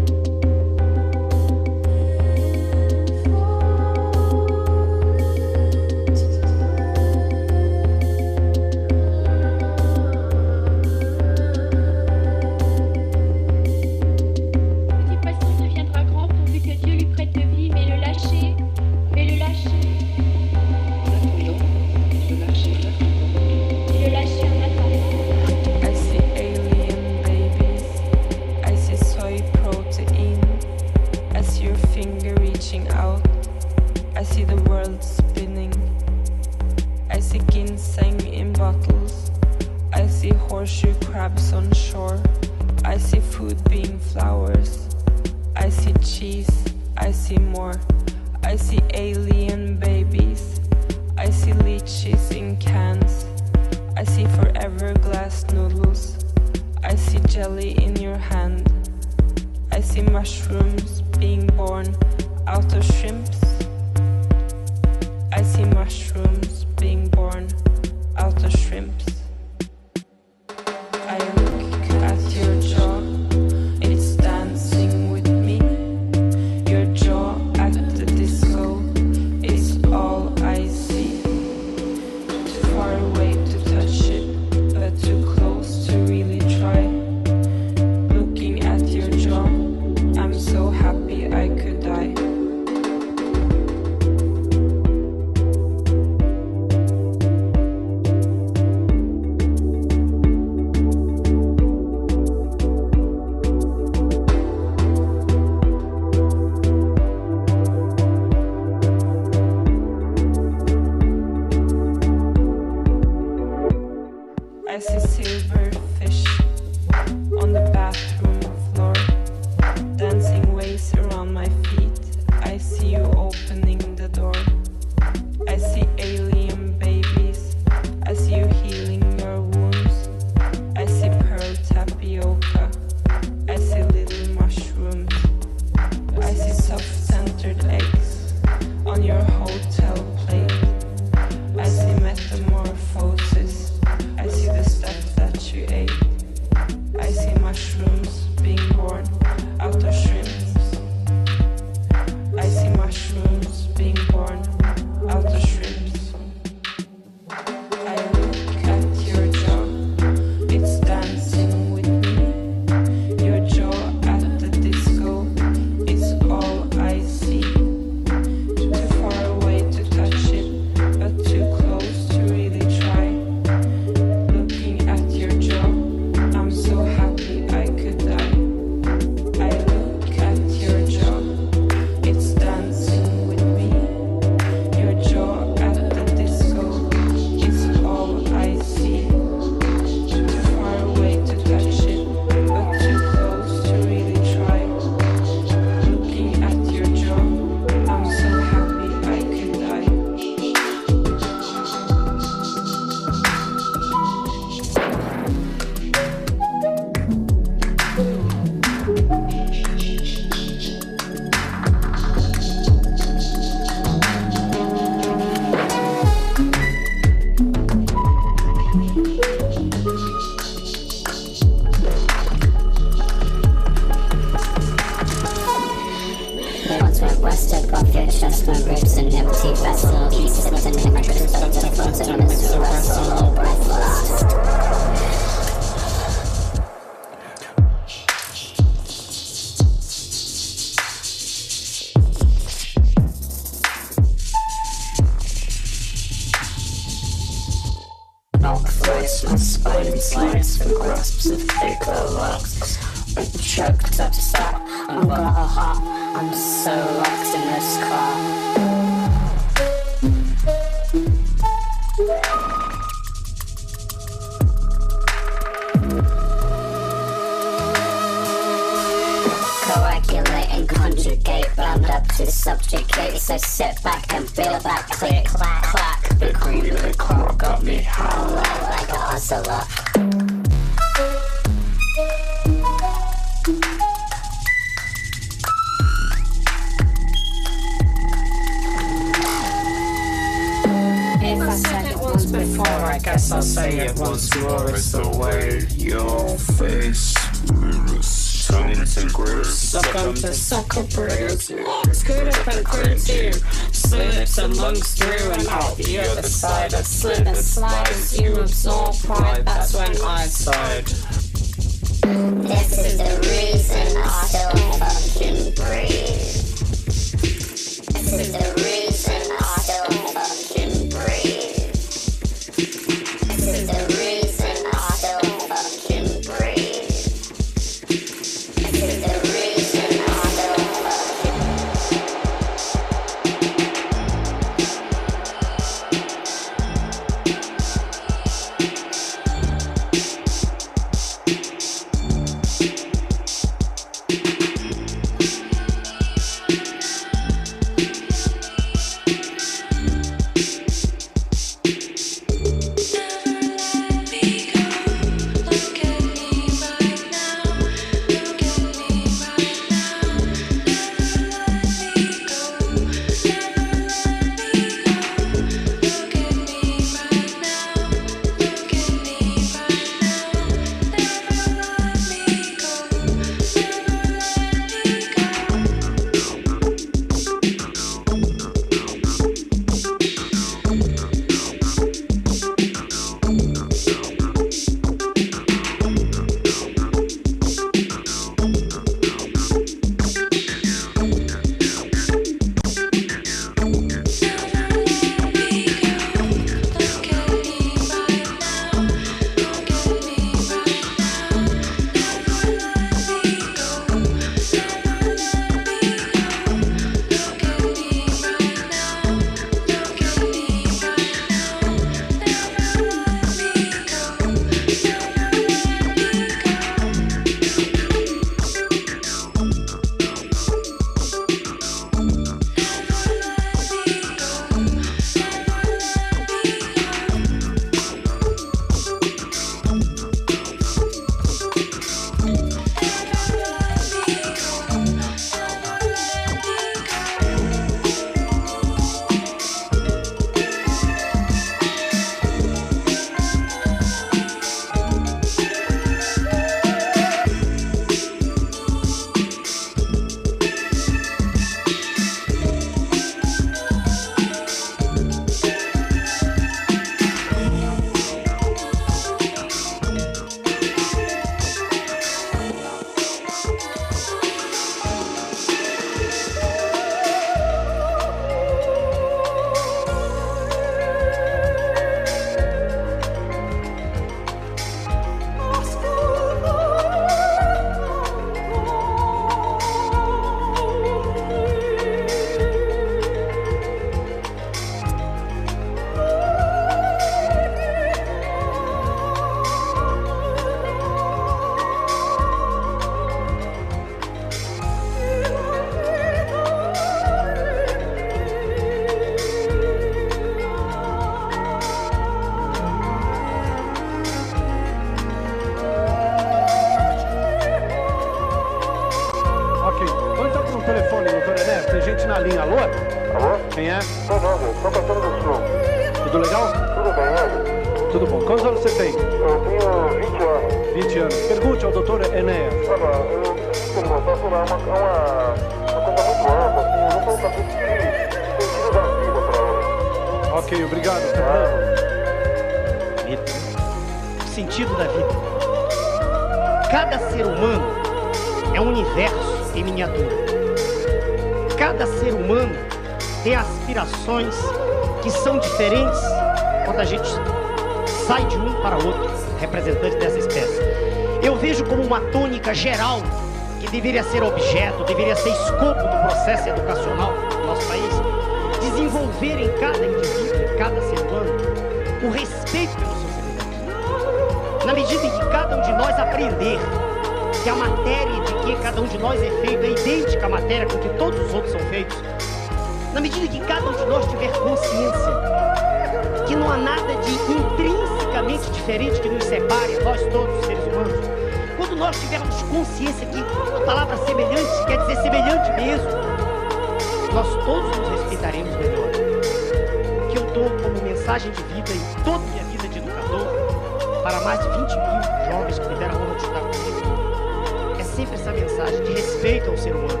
[599.60, 600.00] Ser humano.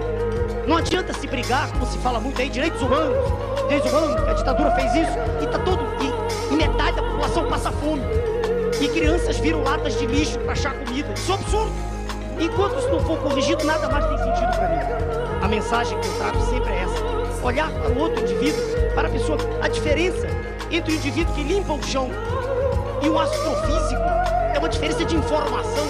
[0.66, 3.16] Não adianta se brigar, como se fala muito aí, direitos humanos,
[3.64, 5.80] direitos humanos, a ditadura fez isso, e tá todo.
[6.00, 8.02] E, e metade da população passa fome.
[8.80, 11.12] E crianças viram latas de lixo para achar comida.
[11.12, 11.72] Isso é um absurdo.
[12.38, 15.44] Enquanto isso não for corrigido, nada mais tem sentido para mim.
[15.44, 18.62] A mensagem que eu trago sempre é essa: olhar para o outro indivíduo,
[18.94, 19.38] para a pessoa.
[19.60, 20.26] A diferença
[20.70, 22.08] entre o indivíduo que limpa o chão
[23.02, 24.02] e o astrofísico
[24.54, 25.86] é uma diferença de informação.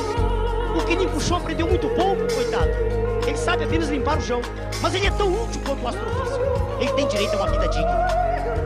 [0.76, 2.89] O que limpa o chão aprendeu muito pouco, coitado.
[3.30, 4.42] Ele sabe apenas limpar o chão,
[4.82, 6.44] mas ele é tão útil quanto o astrofísico.
[6.80, 8.08] Ele tem direito a uma vida digna.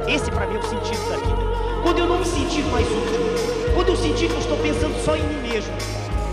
[0.09, 1.83] Esse para mim é o sentido da vida.
[1.83, 5.17] Quando eu não me sentir mais útil, quando eu sentir que eu estou pensando só
[5.17, 5.71] em mim mesmo,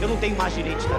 [0.02, 0.98] eu não tenho mais direito de estar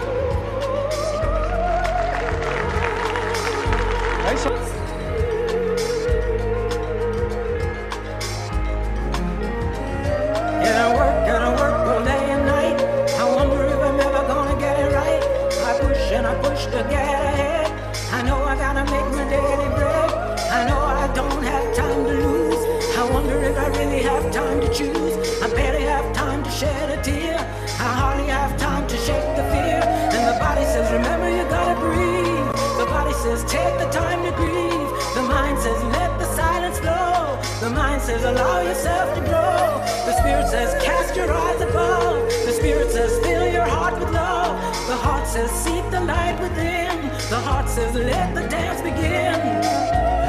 [26.63, 27.39] shed a tear.
[27.87, 29.81] I hardly have time to shake the fear.
[30.15, 32.47] And the body says, remember you gotta breathe.
[32.81, 34.91] The body says, take the time to grieve.
[35.19, 37.19] The mind says, let the silence flow.
[37.65, 39.63] The mind says, allow yourself to grow.
[40.09, 42.31] The spirit says, cast your eyes above.
[42.47, 44.55] The spirit says, fill your heart with love.
[44.87, 46.97] The heart says, seek the light within.
[47.35, 49.39] The heart says, let the dance begin.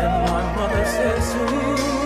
[0.01, 2.03] And my mother says to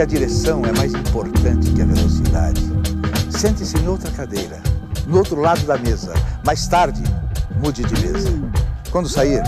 [0.09, 2.62] direção é mais importante que a velocidade.
[3.30, 4.59] Sente-se em outra cadeira,
[5.06, 6.14] no outro lado da mesa.
[6.44, 7.02] Mais tarde,
[7.62, 8.30] mude de mesa.
[8.90, 9.42] Quando sair,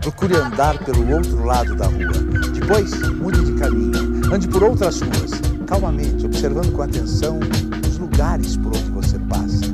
[0.00, 2.12] procure andar pelo outro lado da rua.
[2.54, 4.32] Depois, mude de caminho.
[4.32, 5.32] Ande por outras ruas,
[5.66, 7.40] calmamente, observando com atenção
[7.88, 9.66] os lugares por onde você passa.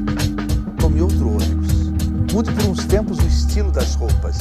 [0.78, 1.92] Tome outro ônibus.
[2.32, 4.38] Mude por uns tempos o estilo das roupas.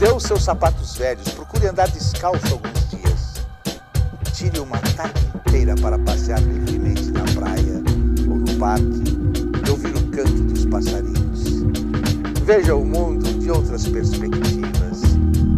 [0.00, 1.28] Dê os seus sapatos velhos.
[1.28, 2.77] Procure andar descalço alguns
[5.88, 7.82] para passear livremente na praia
[8.28, 8.84] ou no parque
[9.66, 11.62] e ouvir o canto dos passarinhos.
[12.44, 15.00] Veja o mundo de outras perspectivas.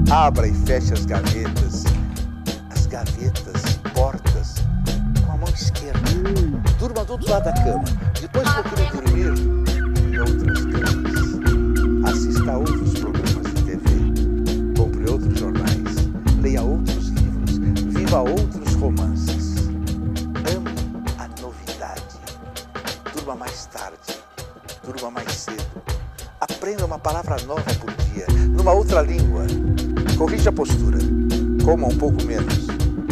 [0.09, 1.83] Abra e feche as gavetas.
[2.71, 4.55] As gavetas, portas,
[5.27, 5.99] com a mão esquerda.
[6.79, 8.10] Durma do outro lado da cama.
[27.11, 29.45] Palavra nova por dia, numa outra língua.
[30.17, 30.99] Corrija a postura.
[31.65, 32.69] Coma um pouco menos.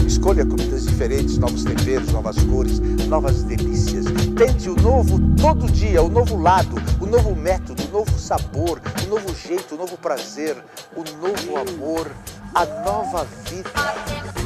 [0.07, 2.79] Escolha comidas diferentes, novos temperos, novas cores,
[3.09, 4.05] novas delícias.
[4.37, 9.09] Tente o novo todo dia, o novo lado, o novo método, o novo sabor, o
[9.09, 10.57] novo jeito, o novo prazer,
[10.95, 12.09] o novo amor,
[12.55, 13.69] a nova vida.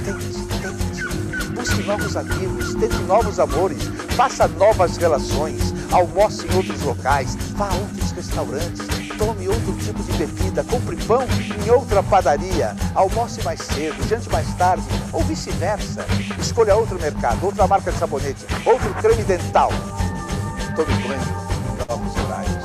[0.02, 1.52] Tente, tente.
[1.54, 3.82] Busque novos amigos, tente novos amores,
[4.16, 8.91] faça novas relações, almoce em outros locais, vá a outros restaurantes,
[9.24, 11.22] tome outro tipo de bebida, compre pão
[11.64, 16.04] em outra padaria, almoce mais cedo, jante mais tarde, ou vice-versa.
[16.40, 19.70] Escolha outro mercado, outra marca de sabonete, outro creme dental.
[20.74, 22.64] Tome banho em novos horários,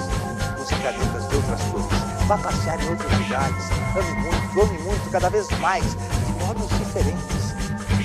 [0.60, 5.30] use canetas de outras cores, vá passear em outros lugares, ame muito, ame muito, cada
[5.30, 7.56] vez mais, de modos diferentes.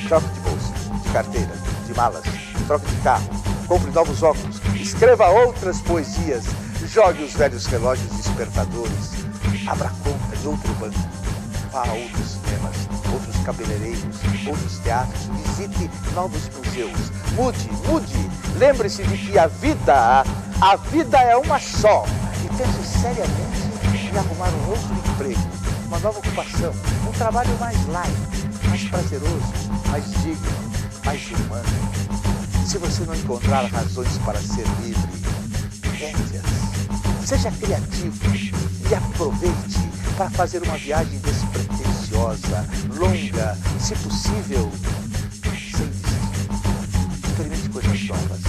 [0.08, 1.54] Troque de bolsa, de carteira,
[1.86, 2.24] de malas,
[2.66, 3.24] troque de carro,
[3.66, 6.44] compre novos óculos, escreva outras poesias,
[6.92, 9.12] jogue os velhos relógios despertadores,
[9.66, 10.98] abra conta em outro banco,
[11.72, 12.76] vá a outros cinemas,
[13.10, 20.22] outros cabeleireiros, outros teatros, visite novos museus, mude, mude, lembre-se de que a vida,
[20.60, 22.04] a vida é uma só.
[22.44, 25.50] E pense seriamente em arrumar um outro emprego,
[25.86, 26.74] uma nova ocupação,
[27.08, 28.12] um trabalho mais light,
[28.68, 29.52] mais prazeroso,
[29.90, 30.72] mais digno,
[31.06, 32.66] mais humano.
[32.66, 35.08] Se você não encontrar razões para ser livre,
[35.86, 36.61] invente-as.
[37.24, 38.18] Seja criativo
[38.90, 39.78] e aproveite
[40.16, 44.70] para fazer uma viagem despretensiosa, longa, se possível,
[45.42, 46.22] sem desistir.
[47.26, 48.40] Experimente coisas novas.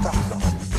[0.00, 0.70] Troque novamente.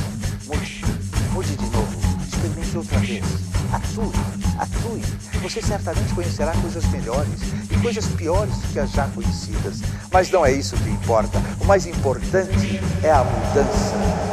[0.48, 0.86] Mude.
[1.34, 2.00] Mude de novo.
[2.26, 3.26] Experimente outra vez.
[3.72, 4.12] Atue.
[4.58, 5.04] Atue.
[5.42, 7.40] Você certamente conhecerá coisas melhores
[7.70, 9.82] e coisas piores do que as já conhecidas.
[10.12, 11.40] Mas não é isso que importa.
[11.60, 14.31] O mais importante é a mudança.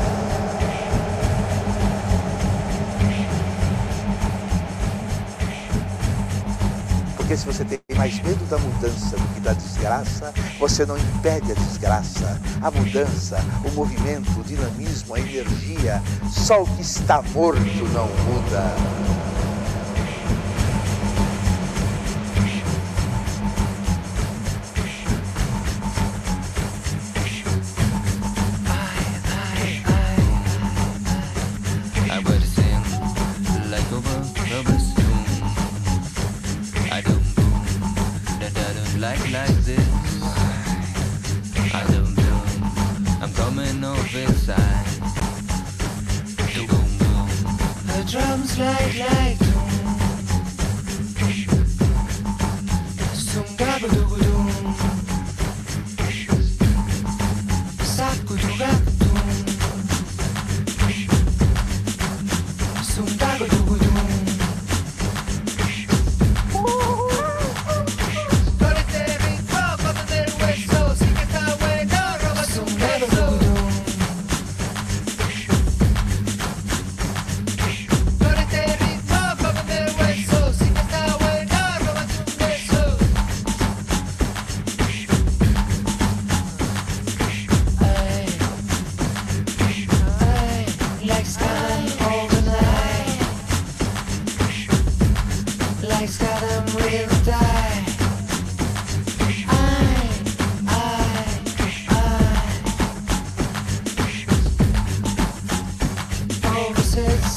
[7.29, 11.53] Porque se você tem mais medo da mudança do que da desgraça, você não impede
[11.53, 16.03] a desgraça, a mudança, o movimento, o dinamismo, a energia.
[16.33, 17.61] Só o que está morto
[17.93, 19.28] não muda.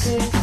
[0.02, 0.41] faces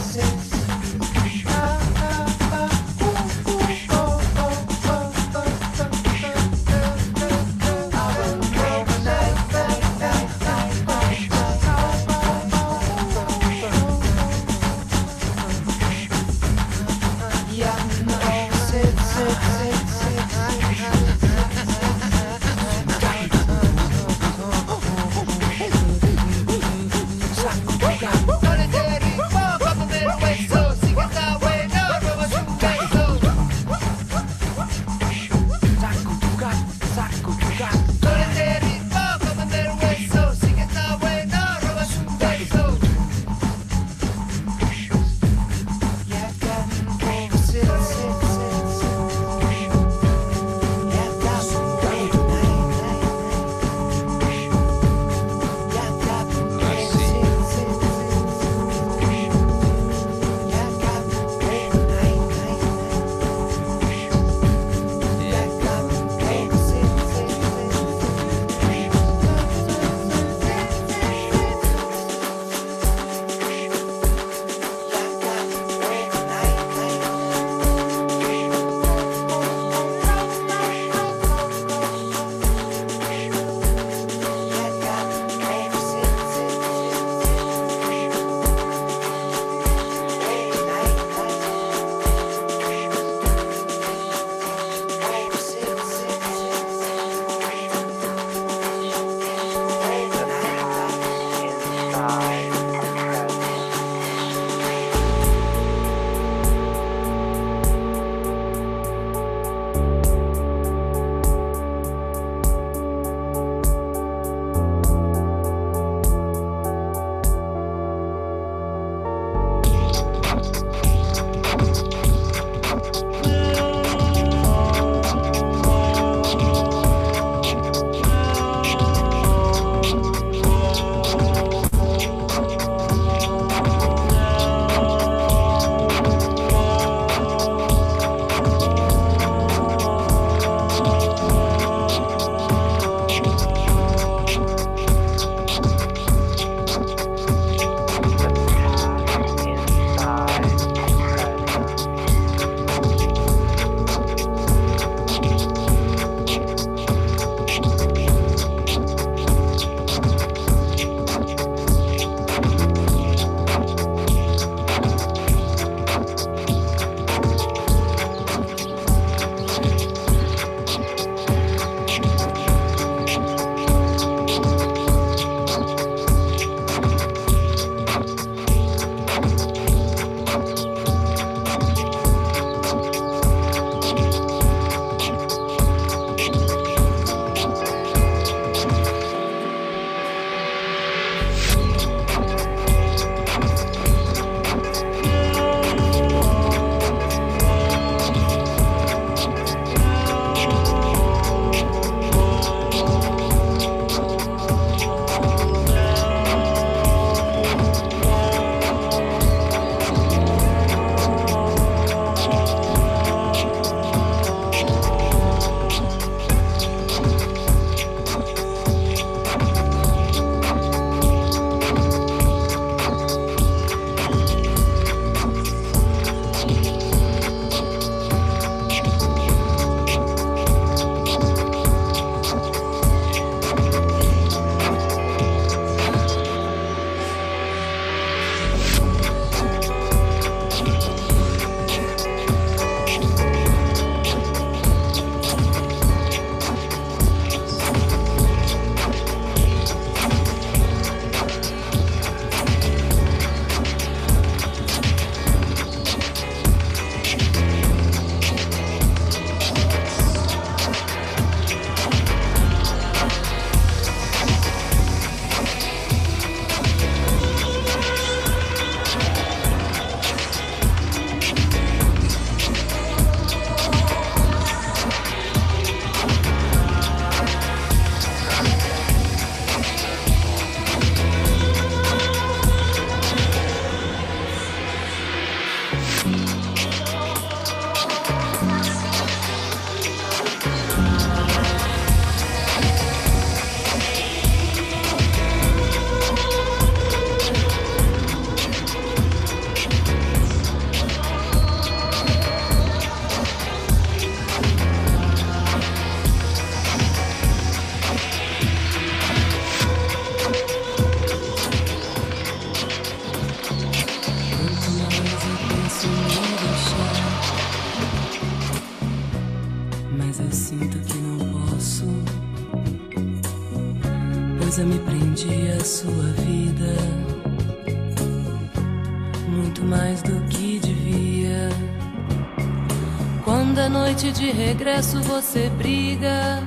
[334.29, 336.43] de regresso, você briga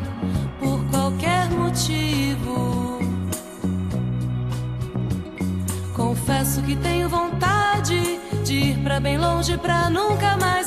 [0.60, 3.00] por qualquer motivo.
[5.94, 10.61] Confesso que tenho vontade de ir pra bem longe pra nunca mais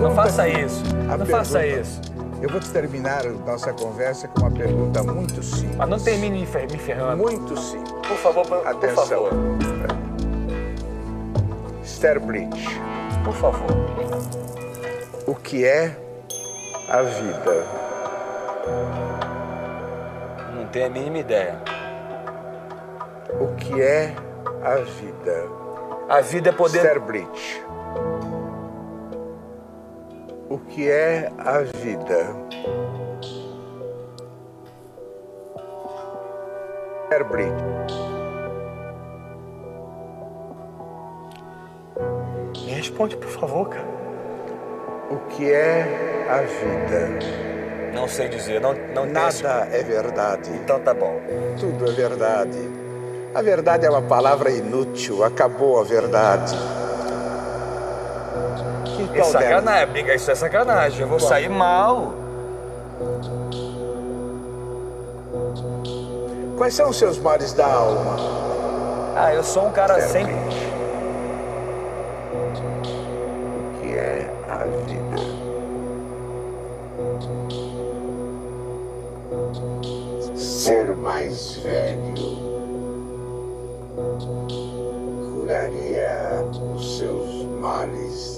[0.00, 0.82] Não faça isso.
[1.18, 2.00] Não faça pergunta- isso.
[2.42, 5.76] Eu vou terminar nossa conversa com uma pergunta muito simples.
[5.76, 7.16] Mas não termine me fer- me ferrando.
[7.22, 7.92] Muito simples.
[8.06, 9.06] Por favor, por, por Atenção.
[9.06, 9.30] favor.
[11.82, 12.80] Esther Bridge.
[13.24, 13.66] Por favor.
[15.26, 15.96] O que é
[16.90, 17.66] a vida?
[20.54, 21.56] Não tenho a mínima ideia.
[23.40, 24.14] O que é
[24.62, 25.48] a vida?
[26.08, 26.78] A vida é poder.
[26.84, 27.25] Esther Bridge.
[30.86, 32.36] Que é a vida?
[37.28, 37.94] Bridge.
[42.64, 43.84] Me responde, por favor, cara.
[45.10, 45.82] O que é
[46.30, 47.18] a vida?
[47.92, 50.50] Não sei dizer, não, não tenho Nada é verdade.
[50.52, 51.20] Então tá bom.
[51.58, 52.58] Tudo é verdade.
[53.34, 55.24] A verdade é uma palavra inútil.
[55.24, 56.54] Acabou a verdade.
[59.16, 61.00] É então, sacanagem, briga, isso é sacanagem.
[61.00, 62.12] Eu vou sair mal.
[66.58, 68.16] Quais são os seus males da alma?
[69.16, 70.34] Ah, eu sou um cara sempre.
[72.34, 75.16] O que é a vida?
[80.36, 82.36] Ser mais velho
[85.32, 86.44] curaria
[86.74, 88.35] os seus males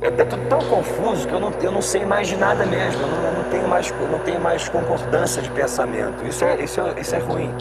[0.00, 3.02] é, é tudo tão confuso que eu não, eu não sei mais de nada mesmo.
[3.02, 6.24] Eu não, eu não tenho, mais, não tenho mais concordância de pensamento.
[6.24, 7.52] Isso é, isso, é, isso é ruim.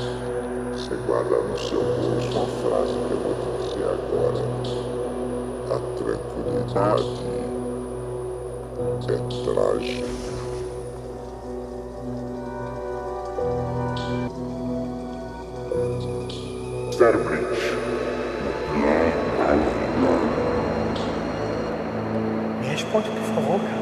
[0.71, 4.41] Você guarda no seu bolso uma frase que eu vou te dizer agora.
[5.69, 7.27] A tranquilidade
[9.09, 10.07] é trágica.
[16.97, 17.56] Cérebro
[23.37, 23.76] Barock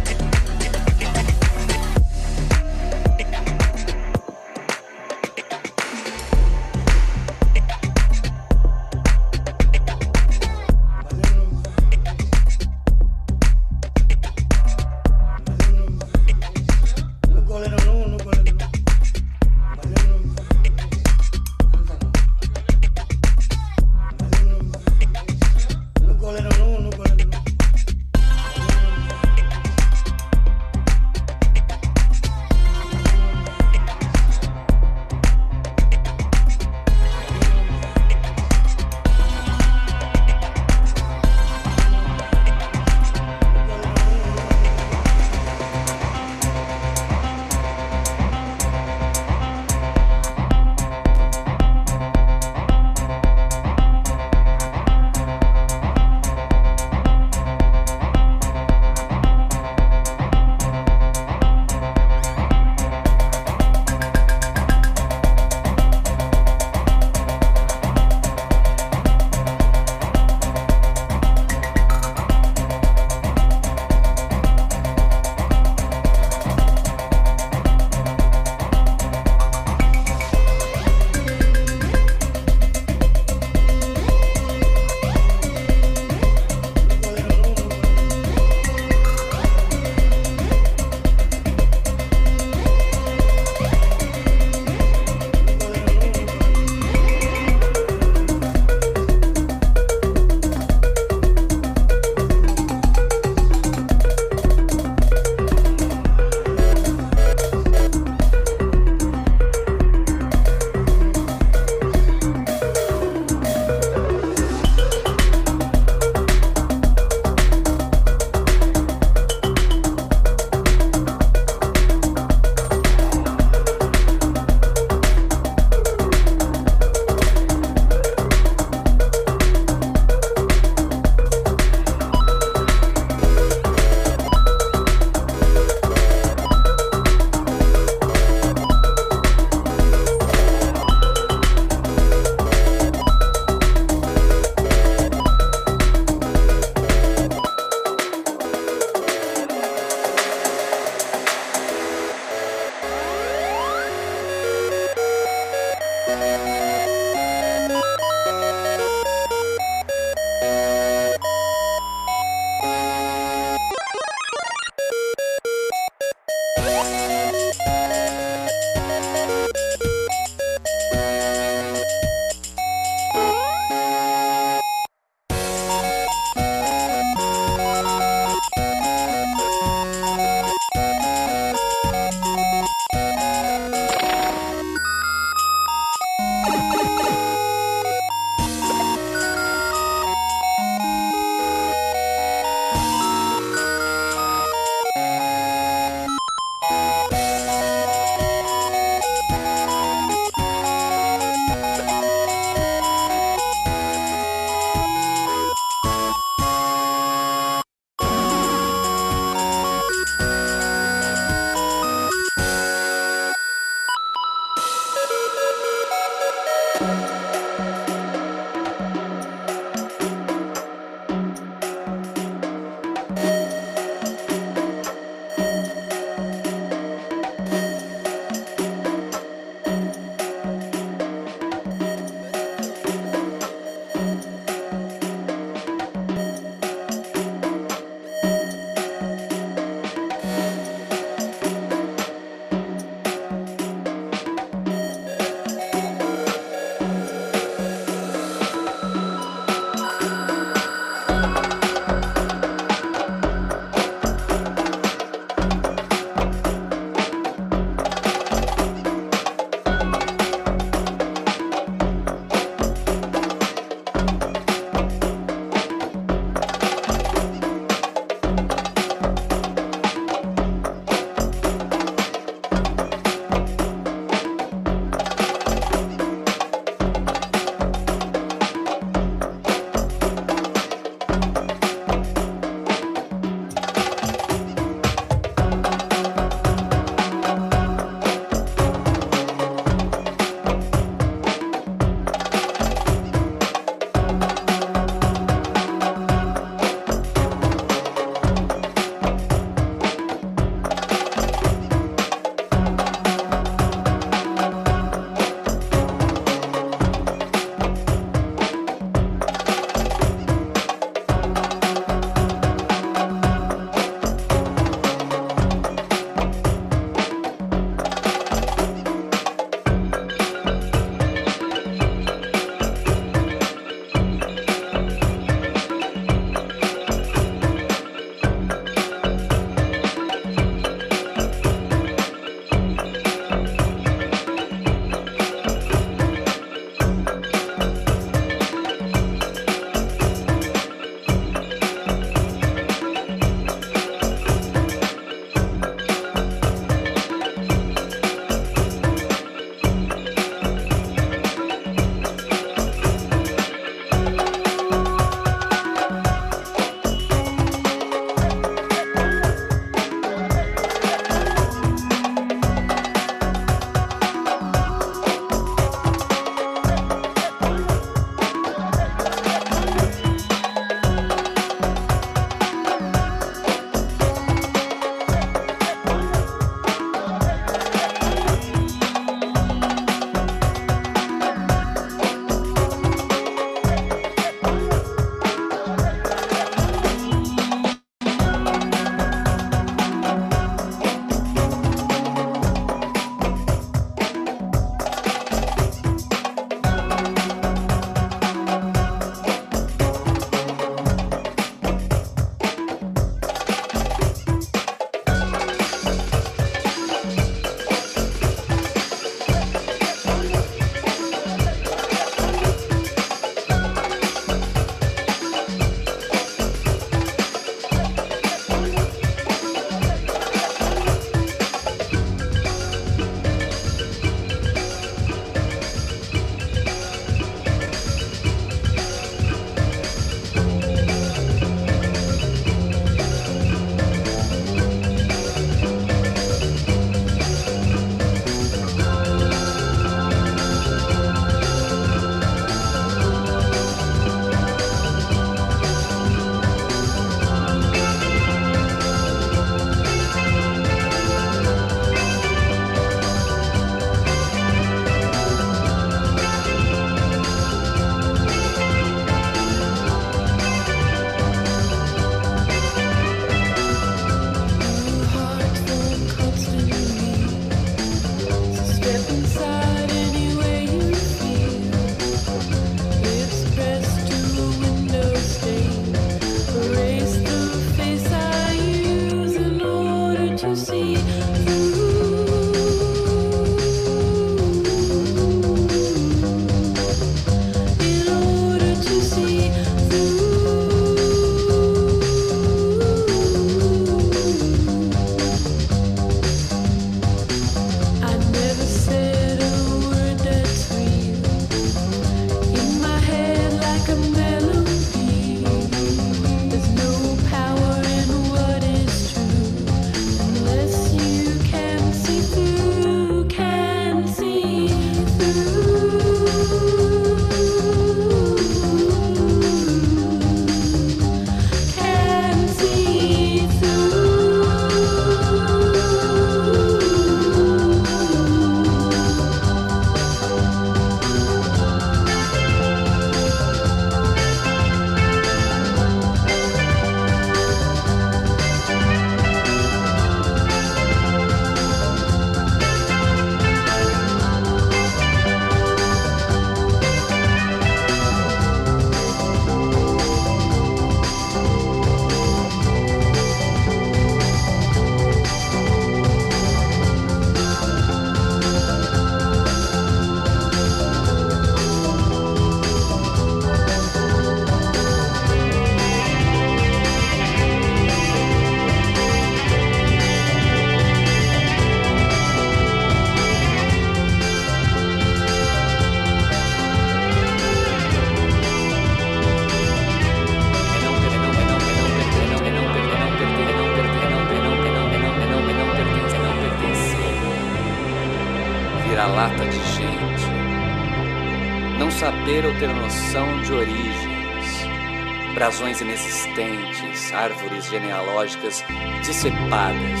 [595.80, 598.64] inexistentes, árvores genealógicas
[599.04, 600.00] dissepadas.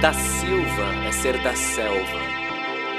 [0.00, 2.20] Da Silva é ser da selva,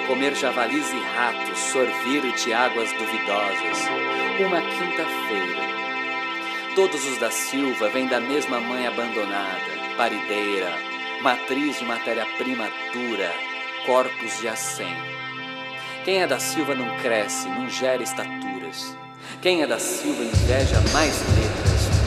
[0.07, 3.89] comer javalis e ratos, sorvir de águas duvidosas.
[4.39, 5.61] Uma quinta-feira.
[6.75, 10.71] Todos os da Silva vêm da mesma mãe abandonada, parideira,
[11.21, 13.31] matriz de matéria-prima dura,
[13.85, 14.95] corpos de acém.
[16.03, 18.97] Quem é da Silva não cresce, não gera estaturas.
[19.41, 21.50] Quem é da Silva inveja mais letras,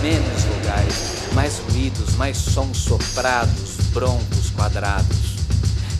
[0.05, 5.39] menos lugares, mais ruídos, mais sons soprados, broncos, quadrados.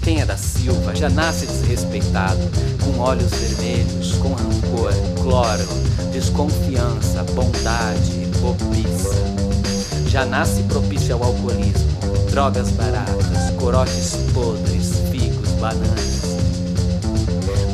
[0.03, 2.39] Quem é da Silva já nasce desrespeitado,
[2.85, 5.67] com olhos vermelhos, com rancor, cloro,
[6.13, 9.15] desconfiança, bondade, bobiça.
[10.07, 11.99] Já nasce propício ao alcoolismo,
[12.31, 16.21] drogas baratas, corotes podres, figos, bananas.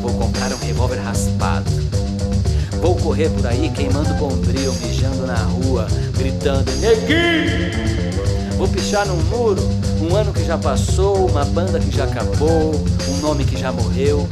[0.01, 1.80] Vou comprar um revólver raspado.
[2.81, 5.87] Vou correr por aí queimando bombril, mijando na rua,
[6.17, 7.71] gritando neguinho.
[8.57, 9.61] Vou pichar num muro,
[10.01, 12.73] um ano que já passou, uma banda que já acabou,
[13.07, 14.27] um nome que já morreu.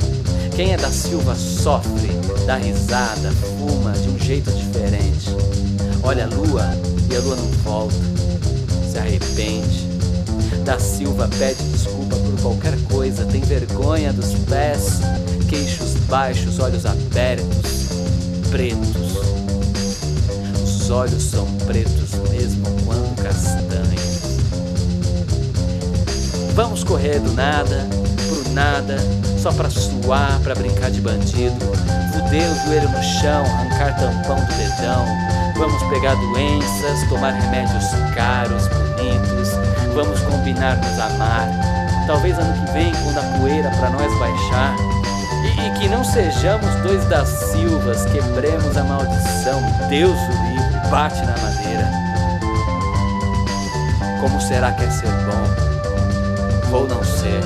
[0.55, 2.09] Quem é da Silva sofre,
[2.47, 5.29] dá risada, fuma de um jeito diferente.
[6.01, 6.65] Olha a lua
[7.11, 7.95] e a lua não volta,
[8.91, 9.87] se arrepende.
[10.65, 14.99] Da Silva pede desculpa por qualquer coisa, tem vergonha dos pés,
[15.47, 17.78] queixos baixos, olhos abertos,
[18.49, 19.17] pretos.
[20.63, 24.19] Os olhos são pretos mesmo quando castanhos.
[26.53, 27.87] Vamos correr do nada,
[28.27, 28.97] pro nada,
[29.41, 31.55] só pra suar, pra brincar de bandido.
[32.11, 35.05] Fuder o joelho no chão, arrancar tampão do dedão.
[35.57, 37.85] Vamos pegar doenças, tomar remédios
[38.15, 39.49] caros, bonitos.
[39.93, 41.49] Vamos combinar nos amar.
[42.07, 44.98] Talvez ano que vem, quando a poeira pra nós baixar.
[45.65, 49.61] E, que não sejamos dois das silvas, quebremos a maldição.
[49.89, 51.89] Deus o livre, bate na madeira.
[54.21, 56.77] Como será que é ser bom?
[56.77, 57.41] Ou não ser?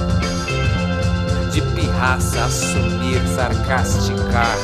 [1.52, 4.58] De pirraça, assumir, sarcasticar.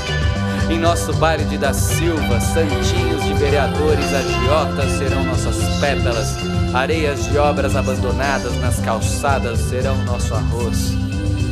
[0.70, 6.36] Em nosso baile de da Silva, santinhos de vereadores agiotas serão nossas pétalas.
[6.74, 10.94] Areias de obras abandonadas nas calçadas serão nosso arroz.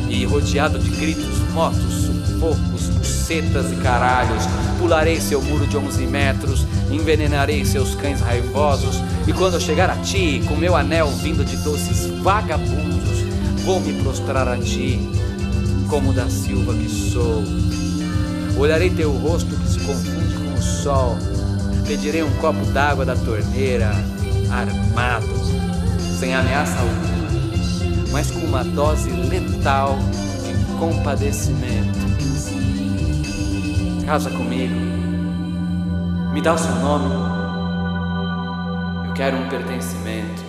[0.08, 4.44] E rodeado de gritos, motos, sufocos, bucetas e caralhos,
[4.78, 9.02] pularei seu muro de 11 metros, envenenarei seus cães raivosos.
[9.26, 13.24] E quando eu chegar a ti, com meu anel vindo de doces vagabundos,
[13.64, 15.00] vou me prostrar a ti,
[15.88, 17.42] como da Silva que sou.
[18.56, 21.18] Olharei teu rosto que se confunde com o sol.
[21.86, 23.92] Pedirei um copo d'água da torneira,
[24.50, 25.28] armado,
[26.18, 29.98] sem ameaça alguma, mas com uma dose letal
[30.78, 31.98] compadecimento.
[34.06, 34.74] Casa comigo.
[36.32, 37.14] Me dá o seu nome.
[39.08, 40.48] Eu quero um pertencimento.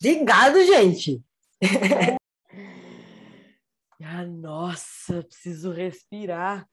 [0.00, 1.20] Obrigado, gente.
[4.00, 6.68] ah, nossa, preciso respirar.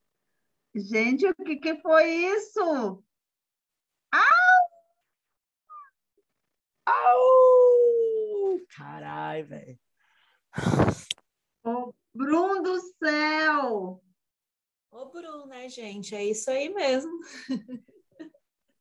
[0.76, 3.04] Gente, o que, que foi isso?
[4.12, 4.45] Au!
[6.86, 8.60] Au!
[8.76, 9.80] Caralho, velho.
[11.64, 14.02] Ô, Bruno do céu!
[14.91, 16.16] Ô, Bruno, né, gente?
[16.16, 17.12] É isso aí mesmo.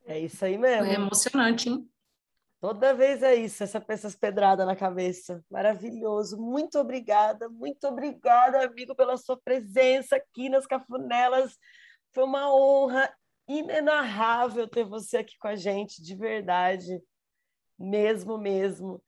[0.06, 0.84] É isso aí mesmo.
[0.84, 1.90] Foi emocionante, hein?
[2.60, 5.44] Toda vez é isso, essa, essas pedradas na cabeça.
[5.50, 6.40] Maravilhoso.
[6.40, 11.58] Muito obrigada, muito obrigada, amigo, pela sua presença aqui nas Cafunelas.
[12.12, 13.14] Foi uma honra
[13.46, 17.02] inenarrável ter você aqui com a gente, de verdade.
[17.78, 19.02] Mesmo, mesmo.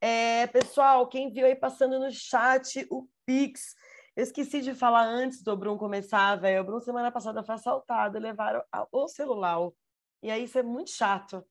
[0.00, 3.74] É, pessoal, quem viu aí passando no chat o Pix,
[4.16, 6.62] eu esqueci de falar antes do Brum começar, velho.
[6.62, 8.62] O Brum semana passada foi assaltado, levaram
[8.92, 9.58] o celular.
[10.22, 11.44] E aí isso é muito chato.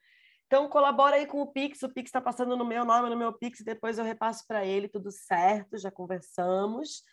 [0.45, 1.83] Então, colabora aí com o Pix.
[1.83, 4.87] O Pix está passando no meu nome, no meu Pix, depois eu repasso para ele,
[4.87, 7.03] tudo certo, já conversamos.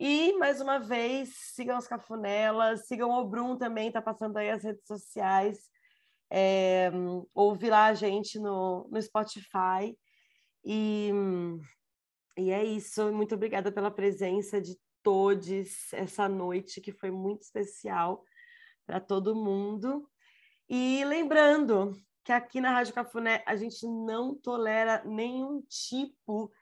[0.00, 4.62] E, mais uma vez, sigam as Cafunelas, sigam o Brum também, está passando aí as
[4.62, 5.58] redes sociais.
[6.30, 6.90] É,
[7.34, 9.96] ouve lá a gente no, no Spotify.
[10.64, 11.10] E,
[12.36, 13.12] e é isso.
[13.12, 18.22] Muito obrigada pela presença de todos essa noite, que foi muito especial
[18.86, 20.08] para todo mundo.
[20.68, 26.52] E lembrando que aqui na Rádio Cafuné a gente não tolera nenhum tipo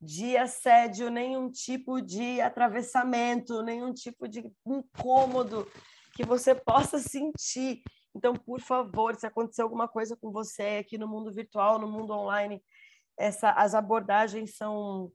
[0.00, 5.66] de assédio, nenhum tipo de atravessamento, nenhum tipo de incômodo
[6.14, 7.82] que você possa sentir
[8.14, 12.12] Então, por favor, se acontecer alguma coisa com você aqui no mundo virtual, no mundo
[12.12, 12.62] online,
[13.16, 15.12] essa, as abordagens são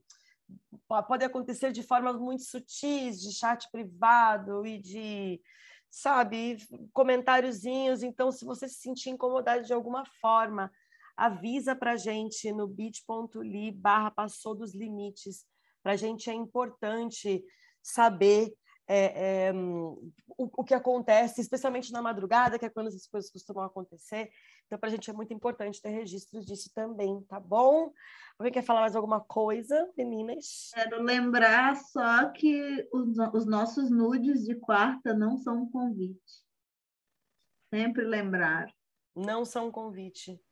[1.06, 5.40] podem acontecer de formas muito sutis, de chat privado e de,
[5.88, 6.58] sabe,
[6.92, 8.02] comentáriozinhos.
[8.02, 10.70] Então, se você se sentir incomodado de alguma forma,
[11.16, 15.44] avisa para gente no bit.ly barra passou dos limites.
[15.82, 17.44] Para a gente é importante
[17.82, 18.52] saber
[18.92, 23.62] é, é, o, o, que acontece, especialmente na madrugada, que é quando essas coisas costumam
[23.62, 24.28] acontecer.
[24.66, 27.92] Então, para a gente é muito importante ter registros disso também, tá bom?
[28.36, 30.70] Alguém quer falar mais alguma coisa, meninas?
[30.74, 36.44] Quero lembrar só que os, os nossos nudes de quarta não são um convite.
[37.72, 38.68] Sempre lembrar.
[39.14, 40.42] Não são um convite.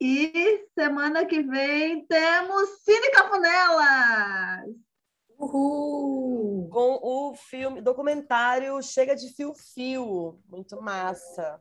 [0.00, 4.89] E semana que vem temos Cine Cafunelas!
[5.40, 6.68] Uhul!
[6.68, 10.38] Com o filme, documentário Chega de Fio Fio.
[10.46, 11.58] Muito massa.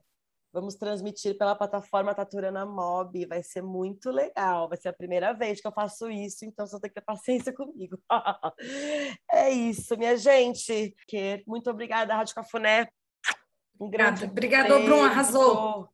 [0.52, 3.26] Vamos transmitir pela plataforma Taturana Mob.
[3.26, 4.68] Vai ser muito legal.
[4.68, 7.54] Vai ser a primeira vez que eu faço isso, então só tem que ter paciência
[7.54, 7.98] comigo.
[9.32, 10.94] é isso, minha gente.
[11.48, 12.90] Muito obrigada, Rádio Cafuné.
[13.80, 15.90] Um grande Obrigada, Bruno, arrasou.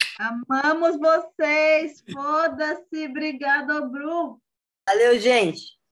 [0.50, 2.04] Amamos vocês.
[2.12, 3.08] Foda-se.
[3.08, 4.42] Obrigada, Bruno.
[4.90, 5.78] Valeu, gente.